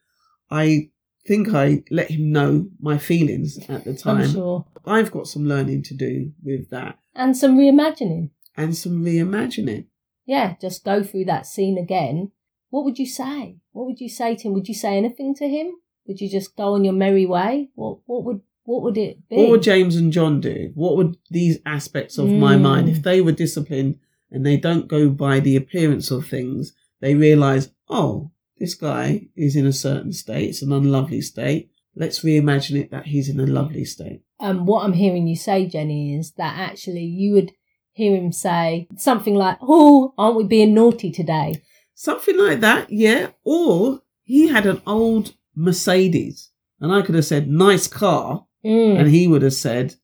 I 0.50 0.90
think 1.26 1.54
I 1.54 1.84
let 1.92 2.10
him 2.12 2.32
know 2.32 2.68
my 2.80 2.98
feelings 2.98 3.58
at 3.70 3.84
the 3.84 3.94
time. 3.98 4.18
I'm 4.22 4.30
sure. 4.30 4.66
I've 4.86 5.12
got 5.12 5.28
some 5.28 5.46
learning 5.48 5.84
to 5.84 5.94
do 5.94 6.32
with 6.44 6.70
that 6.70 6.98
And 7.16 7.36
some 7.36 7.58
reimagining. 7.58 8.30
and 8.56 8.76
some 8.76 9.04
reimagining. 9.04 9.86
Yeah, 10.26 10.56
just 10.62 10.84
go 10.86 11.04
through 11.04 11.26
that 11.26 11.46
scene 11.46 11.78
again. 11.78 12.32
What 12.70 12.84
would 12.86 13.00
you 13.00 13.06
say? 13.06 13.58
What 13.72 13.86
would 13.88 14.00
you 14.00 14.10
say 14.10 14.36
to 14.36 14.48
him? 14.48 14.54
Would 14.54 14.68
you 14.68 14.74
say 14.74 14.98
anything 14.98 15.34
to 15.36 15.48
him? 15.48 15.72
Would 16.06 16.20
you 16.22 16.30
just 16.30 16.56
go 16.56 16.74
on 16.74 16.84
your 16.84 16.94
merry 16.94 17.26
way? 17.26 17.70
What 17.76 18.00
what 18.06 18.24
would 18.26 18.42
what 18.68 18.84
would 18.84 18.98
it 18.98 19.16
be? 19.30 19.36
What 19.38 19.50
would 19.50 19.64
James 19.64 19.96
and 19.96 20.12
John 20.12 20.42
do? 20.42 20.72
What 20.76 20.98
would 20.98 21.16
these 21.32 21.58
aspects 21.66 22.18
of 22.18 22.28
my 22.46 22.56
Mm. 22.58 22.62
mind, 22.70 22.90
if 22.90 23.02
they 23.02 23.22
were 23.22 23.32
disciplined 23.46 23.96
and 24.32 24.46
they 24.46 24.58
don't 24.58 24.88
go 24.90 25.10
by 25.10 25.40
the 25.40 25.56
appearance 25.56 26.12
of 26.12 26.28
things, 26.28 26.74
they 27.00 27.16
realize, 27.16 27.70
oh, 27.90 28.32
this 28.60 28.76
guy 28.76 29.28
is 29.36 29.56
in 29.56 29.66
a 29.66 29.72
certain 29.88 30.12
state, 30.12 30.50
it's 30.50 30.62
an 30.62 30.74
unlovely 30.74 31.22
state. 31.22 31.70
Let's 31.96 32.20
reimagine 32.28 32.78
it 32.82 32.92
that 32.92 33.06
he's 33.08 33.30
in 33.30 33.40
a 33.40 33.48
lovely 33.60 33.86
state. 33.86 34.22
um, 34.40 34.66
what 34.68 34.84
I'm 34.86 34.94
hearing 34.94 35.26
you 35.28 35.36
say, 35.36 35.66
Jenny, 35.66 36.14
is 36.20 36.34
that 36.34 36.54
actually 36.70 37.06
you 37.22 37.34
would 37.34 37.52
hear 37.94 38.16
him 38.16 38.32
say 38.32 38.88
something 38.98 39.34
like, 39.34 39.58
"Oh, 39.62 40.14
aren't 40.18 40.38
we 40.38 40.44
being 40.44 40.74
naughty 40.76 41.10
today?" 41.10 41.50
Something 41.96 42.38
like 42.38 42.60
that, 42.60 42.92
yeah. 42.92 43.30
Or 43.44 44.02
he 44.24 44.48
had 44.50 44.66
an 44.68 44.80
old 44.86 45.34
Mercedes, 45.56 46.52
and 46.80 46.92
I 46.92 47.02
could 47.02 47.16
have 47.16 47.26
said, 47.26 47.50
nice 47.50 47.88
car, 47.88 48.46
Mm. 48.68 49.00
and 49.00 49.08
he 49.10 49.28
would 49.28 49.42
have 49.44 49.54
said, 49.54 49.96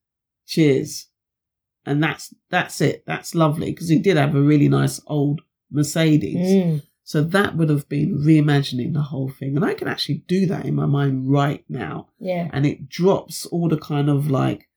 cheers. 0.47 1.08
And 1.86 2.02
that's 2.02 2.34
that's 2.49 2.80
it. 2.82 3.04
That's 3.06 3.36
lovely 3.36 3.71
because 3.71 3.89
he 3.89 3.99
did 3.99 4.15
have 4.17 4.36
a 4.36 4.41
really 4.41 4.69
nice 4.69 5.02
old 5.08 5.41
Mercedes. 5.69 6.47
Mm. 6.54 6.82
So 7.04 7.21
that 7.21 7.58
would 7.58 7.67
have 7.69 7.89
been 7.89 8.17
reimagining 8.19 8.93
the 8.93 9.02
whole 9.02 9.30
thing. 9.30 9.58
And 9.58 9.65
I 9.65 9.73
can 9.73 9.89
actually 9.89 10.23
do 10.28 10.45
that 10.45 10.65
in 10.65 10.76
my 10.76 10.86
mind 10.86 11.30
right 11.30 11.65
now. 11.67 12.08
Yeah, 12.19 12.49
And 12.54 12.65
it 12.65 12.88
drops 12.88 13.45
all 13.47 13.67
the 13.67 13.78
kind 13.78 14.10
of 14.10 14.32
like 14.32 14.69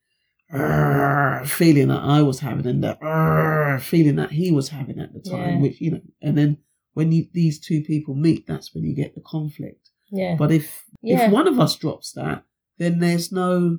feeling 1.46 1.88
that 1.88 2.02
I 2.02 2.22
was 2.22 2.40
having 2.40 2.66
and 2.66 2.82
the 2.82 3.78
feeling 3.82 4.16
that 4.16 4.32
he 4.32 4.50
was 4.50 4.68
having 4.70 4.98
at 4.98 5.12
the 5.12 5.20
time, 5.20 5.54
Yeah. 5.56 5.60
which, 5.60 5.80
you 5.80 5.90
know, 5.92 6.00
and 6.22 6.36
then 6.36 6.58
when 6.94 7.12
you, 7.12 7.26
these 7.32 7.60
two 7.60 7.82
people 7.82 8.14
meet, 8.14 8.46
that's 8.46 8.74
when 8.74 8.84
you 8.84 8.94
get 8.94 9.14
the 9.14 9.20
conflict. 9.20 9.90
yeah, 10.10 10.34
But 10.36 10.50
if, 10.50 10.84
Yeah. 11.02 11.26
if 11.26 11.32
one 11.32 11.46
of 11.46 11.60
us 11.60 11.76
drops 11.76 12.12
that, 12.12 12.44
then 12.78 12.98
there's 12.98 13.32
no 13.32 13.78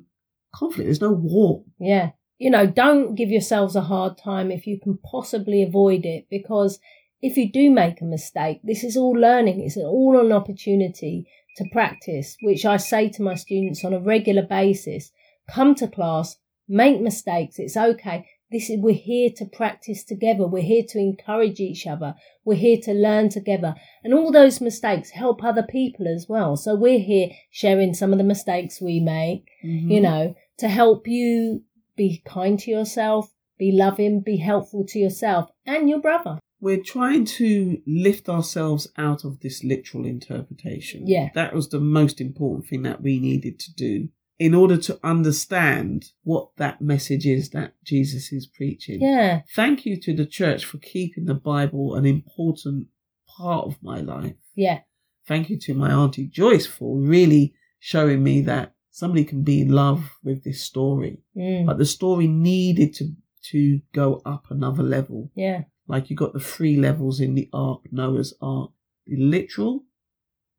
conflict, 0.54 0.86
there's 0.86 1.00
no 1.00 1.12
war. 1.12 1.64
yeah. 1.78 2.10
You 2.40 2.50
know, 2.50 2.68
don't 2.68 3.16
give 3.16 3.30
yourselves 3.30 3.74
a 3.74 3.80
hard 3.80 4.16
time 4.16 4.52
if 4.52 4.64
you 4.64 4.78
can 4.80 4.96
possibly 4.98 5.60
avoid 5.60 6.06
it, 6.06 6.28
because 6.30 6.78
if 7.20 7.36
you 7.36 7.50
do 7.50 7.68
make 7.68 8.00
a 8.00 8.04
mistake, 8.04 8.60
this 8.62 8.84
is 8.84 8.96
all 8.96 9.10
learning. 9.10 9.60
It's 9.60 9.76
all 9.76 10.20
an 10.20 10.30
opportunity 10.30 11.26
to 11.56 11.64
practice, 11.72 12.36
which 12.40 12.64
I 12.64 12.76
say 12.76 13.08
to 13.10 13.22
my 13.22 13.34
students 13.34 13.84
on 13.84 13.92
a 13.92 13.98
regular 14.00 14.42
basis. 14.42 15.10
Come 15.50 15.74
to 15.76 15.88
class, 15.88 16.36
make 16.68 17.00
mistakes. 17.00 17.58
It's 17.58 17.76
okay. 17.76 18.24
This 18.50 18.70
is, 18.70 18.78
we're 18.80 18.94
here 18.94 19.28
to 19.36 19.44
practice 19.44 20.04
together. 20.04 20.46
We're 20.46 20.62
here 20.62 20.84
to 20.88 20.98
encourage 20.98 21.60
each 21.60 21.86
other. 21.86 22.14
We're 22.44 22.54
here 22.54 22.78
to 22.84 22.92
learn 22.94 23.28
together. 23.28 23.74
And 24.02 24.14
all 24.14 24.32
those 24.32 24.60
mistakes 24.60 25.10
help 25.10 25.44
other 25.44 25.62
people 25.62 26.08
as 26.08 26.26
well. 26.28 26.56
So 26.56 26.74
we're 26.74 26.98
here 27.00 27.28
sharing 27.50 27.92
some 27.92 28.12
of 28.12 28.18
the 28.18 28.24
mistakes 28.24 28.80
we 28.80 29.00
make, 29.00 29.44
Mm-hmm. 29.64 29.90
you 29.90 30.00
know, 30.00 30.34
to 30.58 30.68
help 30.68 31.06
you 31.06 31.62
be 31.96 32.22
kind 32.24 32.58
to 32.60 32.70
yourself, 32.70 33.34
be 33.58 33.72
loving, 33.72 34.22
be 34.22 34.36
helpful 34.38 34.84
to 34.88 34.98
yourself 34.98 35.50
and 35.66 35.88
your 35.90 36.00
brother. 36.00 36.38
We're 36.60 36.82
trying 36.82 37.24
to 37.24 37.80
lift 37.86 38.28
ourselves 38.28 38.88
out 38.96 39.24
of 39.24 39.40
this 39.40 39.62
literal 39.62 40.06
interpretation. 40.06 41.06
Yeah. 41.06 41.28
That 41.34 41.54
was 41.54 41.68
the 41.68 41.80
most 41.80 42.20
important 42.20 42.66
thing 42.68 42.82
that 42.82 43.02
we 43.02 43.20
needed 43.20 43.58
to 43.60 43.74
do 43.74 44.08
in 44.38 44.54
order 44.54 44.76
to 44.76 44.98
understand 45.02 46.12
what 46.22 46.50
that 46.56 46.80
message 46.80 47.26
is 47.26 47.50
that 47.50 47.74
Jesus 47.84 48.32
is 48.32 48.46
preaching. 48.46 49.00
Yeah. 49.00 49.42
Thank 49.54 49.84
you 49.84 49.96
to 50.00 50.14
the 50.14 50.26
church 50.26 50.64
for 50.64 50.78
keeping 50.78 51.24
the 51.24 51.34
Bible 51.34 51.94
an 51.94 52.06
important 52.06 52.88
part 53.36 53.66
of 53.66 53.82
my 53.82 54.00
life. 54.00 54.36
Yeah. 54.54 54.80
Thank 55.26 55.50
you 55.50 55.58
to 55.60 55.74
my 55.74 55.90
Auntie 55.90 56.26
Joyce 56.26 56.66
for 56.66 56.96
really 56.96 57.54
showing 57.80 58.22
me 58.22 58.40
that 58.42 58.74
somebody 58.90 59.24
can 59.24 59.42
be 59.42 59.60
in 59.60 59.72
love 59.72 60.16
with 60.22 60.44
this 60.44 60.62
story. 60.62 61.22
Mm. 61.36 61.66
But 61.66 61.78
the 61.78 61.84
story 61.84 62.26
needed 62.28 62.94
to, 62.94 63.12
to 63.50 63.80
go 63.92 64.22
up 64.24 64.46
another 64.50 64.82
level. 64.82 65.30
Yeah. 65.34 65.62
Like 65.86 66.10
you 66.10 66.16
got 66.16 66.32
the 66.32 66.40
three 66.40 66.76
levels 66.76 67.20
in 67.20 67.34
the 67.34 67.48
ark, 67.52 67.82
Noah's 67.90 68.34
ark 68.40 68.70
the 69.08 69.16
literal, 69.16 69.84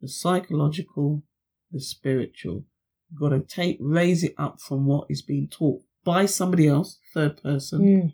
the 0.02 0.08
psychological, 0.08 1.24
the 1.72 1.80
spiritual. 1.80 2.66
You've 3.10 3.20
got 3.20 3.30
to 3.30 3.40
take, 3.40 3.78
raise 3.80 4.24
it 4.24 4.36
up 4.38 4.60
from 4.62 4.86
what 4.86 5.08
is 5.10 5.22
being 5.22 5.48
taught 5.48 5.82
by 6.04 6.26
somebody 6.26 6.68
else, 6.68 7.00
third 7.14 7.42
person, 7.42 7.82
Mm. 7.82 8.14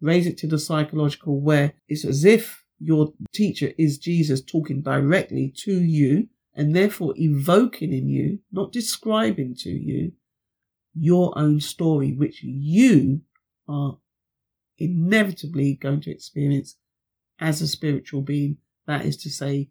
raise 0.00 0.26
it 0.26 0.38
to 0.38 0.46
the 0.46 0.58
psychological 0.58 1.40
where 1.40 1.74
it's 1.88 2.04
as 2.04 2.24
if 2.24 2.64
your 2.78 3.12
teacher 3.32 3.72
is 3.78 3.98
Jesus 3.98 4.40
talking 4.40 4.82
directly 4.82 5.52
to 5.64 5.82
you 5.82 6.28
and 6.54 6.74
therefore 6.74 7.14
evoking 7.16 7.92
in 7.92 8.08
you, 8.08 8.40
not 8.52 8.72
describing 8.72 9.54
to 9.56 9.70
you, 9.70 10.12
your 10.94 11.36
own 11.38 11.60
story, 11.60 12.12
which 12.12 12.42
you 12.42 13.22
are 13.68 13.98
inevitably 14.78 15.74
going 15.74 16.00
to 16.00 16.10
experience 16.10 16.76
as 17.38 17.60
a 17.60 17.68
spiritual 17.68 18.22
being 18.22 18.58
That 18.86 19.04
is 19.04 19.18
to 19.18 19.30
say, 19.30 19.70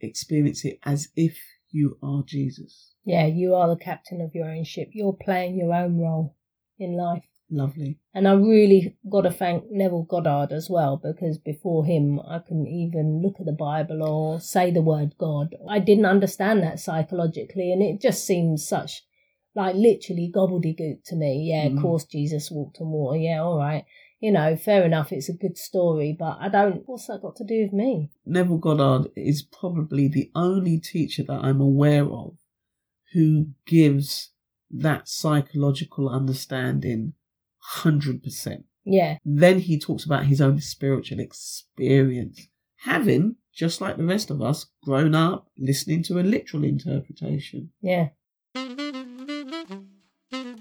experience 0.00 0.64
it 0.64 0.80
as 0.82 1.08
if 1.14 1.38
you 1.70 1.98
are 2.02 2.24
Jesus. 2.24 2.94
Yeah, 3.04 3.26
you 3.26 3.54
are 3.54 3.68
the 3.68 3.76
captain 3.82 4.20
of 4.20 4.34
your 4.34 4.48
own 4.48 4.64
ship. 4.64 4.90
You're 4.92 5.12
playing 5.14 5.56
your 5.56 5.74
own 5.74 5.98
role 5.98 6.36
in 6.78 6.96
life. 6.96 7.24
Lovely. 7.52 7.98
And 8.14 8.28
I 8.28 8.34
really 8.34 8.96
got 9.10 9.22
to 9.22 9.30
thank 9.32 9.64
Neville 9.70 10.04
Goddard 10.04 10.52
as 10.52 10.70
well 10.70 10.96
because 11.02 11.36
before 11.38 11.84
him, 11.84 12.20
I 12.20 12.38
couldn't 12.38 12.68
even 12.68 13.22
look 13.22 13.40
at 13.40 13.46
the 13.46 13.52
Bible 13.52 14.04
or 14.04 14.38
say 14.40 14.70
the 14.70 14.82
word 14.82 15.16
God. 15.18 15.56
I 15.68 15.80
didn't 15.80 16.06
understand 16.06 16.62
that 16.62 16.78
psychologically, 16.78 17.72
and 17.72 17.82
it 17.82 18.00
just 18.00 18.24
seemed 18.24 18.60
such 18.60 19.02
like 19.56 19.74
literally 19.74 20.30
gobbledygook 20.32 21.02
to 21.06 21.16
me. 21.16 21.50
Yeah, 21.50 21.66
Mm. 21.68 21.76
of 21.76 21.82
course 21.82 22.04
Jesus 22.04 22.52
walked 22.52 22.80
on 22.80 22.90
water. 22.90 23.18
Yeah, 23.18 23.42
all 23.42 23.58
right. 23.58 23.84
You 24.20 24.30
know, 24.30 24.54
fair 24.54 24.84
enough. 24.84 25.10
It's 25.12 25.28
a 25.30 25.32
good 25.32 25.56
story, 25.58 26.14
but 26.16 26.36
I 26.40 26.48
don't. 26.50 26.82
What's 26.86 27.06
that 27.06 27.22
got 27.22 27.34
to 27.36 27.44
do 27.44 27.62
with 27.62 27.72
me? 27.72 28.10
Neville 28.24 28.58
Goddard 28.58 29.10
is 29.16 29.42
probably 29.42 30.06
the 30.06 30.30
only 30.36 30.78
teacher 30.78 31.24
that 31.24 31.40
I'm 31.42 31.60
aware 31.60 32.04
of 32.04 32.36
who 33.12 33.48
gives 33.66 34.30
that 34.70 35.08
psychological 35.08 36.08
understanding 36.08 37.14
100%. 37.78 38.64
Yeah, 38.84 39.18
Then 39.24 39.58
he 39.60 39.78
talks 39.78 40.04
about 40.04 40.26
his 40.26 40.40
own 40.40 40.60
spiritual 40.60 41.20
experience, 41.20 42.48
having, 42.78 43.36
just 43.52 43.80
like 43.80 43.96
the 43.96 44.04
rest 44.04 44.30
of 44.30 44.40
us, 44.40 44.66
grown 44.82 45.14
up 45.14 45.48
listening 45.58 46.02
to 46.04 46.18
a 46.18 46.22
literal 46.22 46.64
interpretation. 46.64 47.70
yeah. 47.80 48.08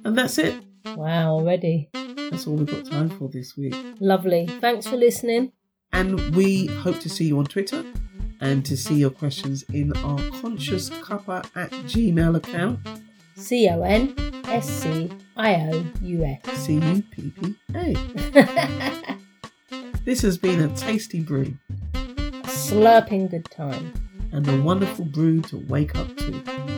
And 0.06 0.18
that's 0.18 0.38
it. 0.38 0.56
Wow, 0.86 1.34
already. 1.34 1.90
That's 1.94 2.48
all 2.48 2.56
we've 2.56 2.68
got 2.68 2.86
time 2.86 3.10
for 3.10 3.30
this 3.30 3.56
week. 3.56 3.76
Lovely. 4.00 4.48
Thanks 4.60 4.88
for 4.88 4.96
listening. 4.98 5.52
And 5.92 6.36
we 6.36 6.68
hope 6.68 7.00
to 7.02 7.10
see 7.10 7.26
you 7.26 7.38
on 7.40 7.46
Twitter 7.46 7.84
and 8.42 8.66
to 8.66 8.78
see 8.78 8.96
your 8.96 9.10
questions 9.10 9.64
in 9.74 9.94
our 9.98 10.20
Conscious 10.42 10.90
Cuppa 10.90 11.46
at 11.56 11.72
Gmail 11.72 12.38
account. 12.38 12.80
C 13.36 13.70
O 13.70 13.82
N 13.84 14.14
S 14.46 14.70
C 14.70 15.10
I 15.38 15.56
O 15.56 15.86
U 16.02 16.24
S. 16.24 16.58
C 16.58 16.74
U 16.74 17.04
P 17.12 17.32
P 17.32 17.56
A. 17.76 19.16
This 20.06 20.22
has 20.22 20.40
been 20.40 20.60
a 20.62 20.76
tasty 20.76 21.20
brew 21.20 21.56
Slurping 22.46 23.30
good 23.30 23.46
time, 23.52 23.94
and 24.32 24.48
a 24.48 24.62
wonderful 24.62 25.06
brew 25.06 25.42
to 25.44 25.58
wake 25.68 25.96
up 25.96 26.08
to. 26.18 26.69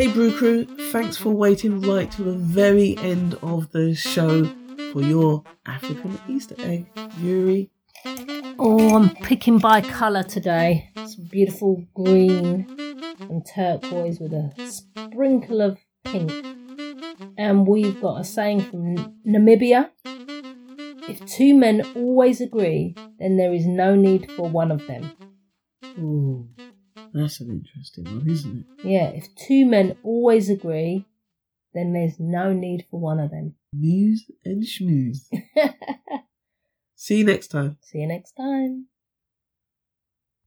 Hey 0.00 0.10
Brew 0.10 0.34
Crew, 0.34 0.64
thanks 0.92 1.18
for 1.18 1.28
waiting 1.28 1.82
right 1.82 2.10
to 2.12 2.22
the 2.22 2.32
very 2.32 2.96
end 3.00 3.34
of 3.42 3.70
the 3.72 3.94
show 3.94 4.46
for 4.94 5.02
your 5.02 5.44
African 5.66 6.18
Easter 6.26 6.54
egg, 6.60 6.86
Eury. 7.18 7.68
Oh, 8.58 8.96
I'm 8.96 9.10
picking 9.16 9.58
by 9.58 9.82
colour 9.82 10.22
today. 10.22 10.88
It's 10.96 11.16
beautiful 11.16 11.84
green 11.92 12.66
and 13.20 13.44
turquoise 13.44 14.18
with 14.18 14.32
a 14.32 14.54
sprinkle 14.70 15.60
of 15.60 15.76
pink. 16.04 16.32
And 17.36 17.66
we've 17.66 18.00
got 18.00 18.22
a 18.22 18.24
saying 18.24 18.60
from 18.62 18.96
Namibia 19.28 19.90
If 21.10 21.26
two 21.26 21.54
men 21.54 21.82
always 21.94 22.40
agree, 22.40 22.94
then 23.18 23.36
there 23.36 23.52
is 23.52 23.66
no 23.66 23.94
need 23.96 24.32
for 24.32 24.48
one 24.48 24.72
of 24.72 24.86
them. 24.86 25.12
Ooh, 25.98 26.48
that's 27.12 27.40
an 27.40 27.50
interesting 27.50 28.04
one, 28.04 28.28
isn't 28.28 28.60
it? 28.60 28.86
Yeah, 28.86 29.08
if 29.08 29.34
two 29.34 29.66
men 29.66 29.96
always 30.02 30.48
agree, 30.48 31.06
then 31.74 31.92
there's 31.92 32.18
no 32.18 32.52
need 32.52 32.86
for 32.90 33.00
one 33.00 33.20
of 33.20 33.30
them. 33.30 33.54
Muse 33.72 34.30
and 34.44 34.62
schmooze. 34.64 35.26
See 36.94 37.18
you 37.18 37.24
next 37.24 37.48
time. 37.48 37.78
See 37.80 37.98
you 37.98 38.06
next 38.06 38.32
time. 38.32 38.86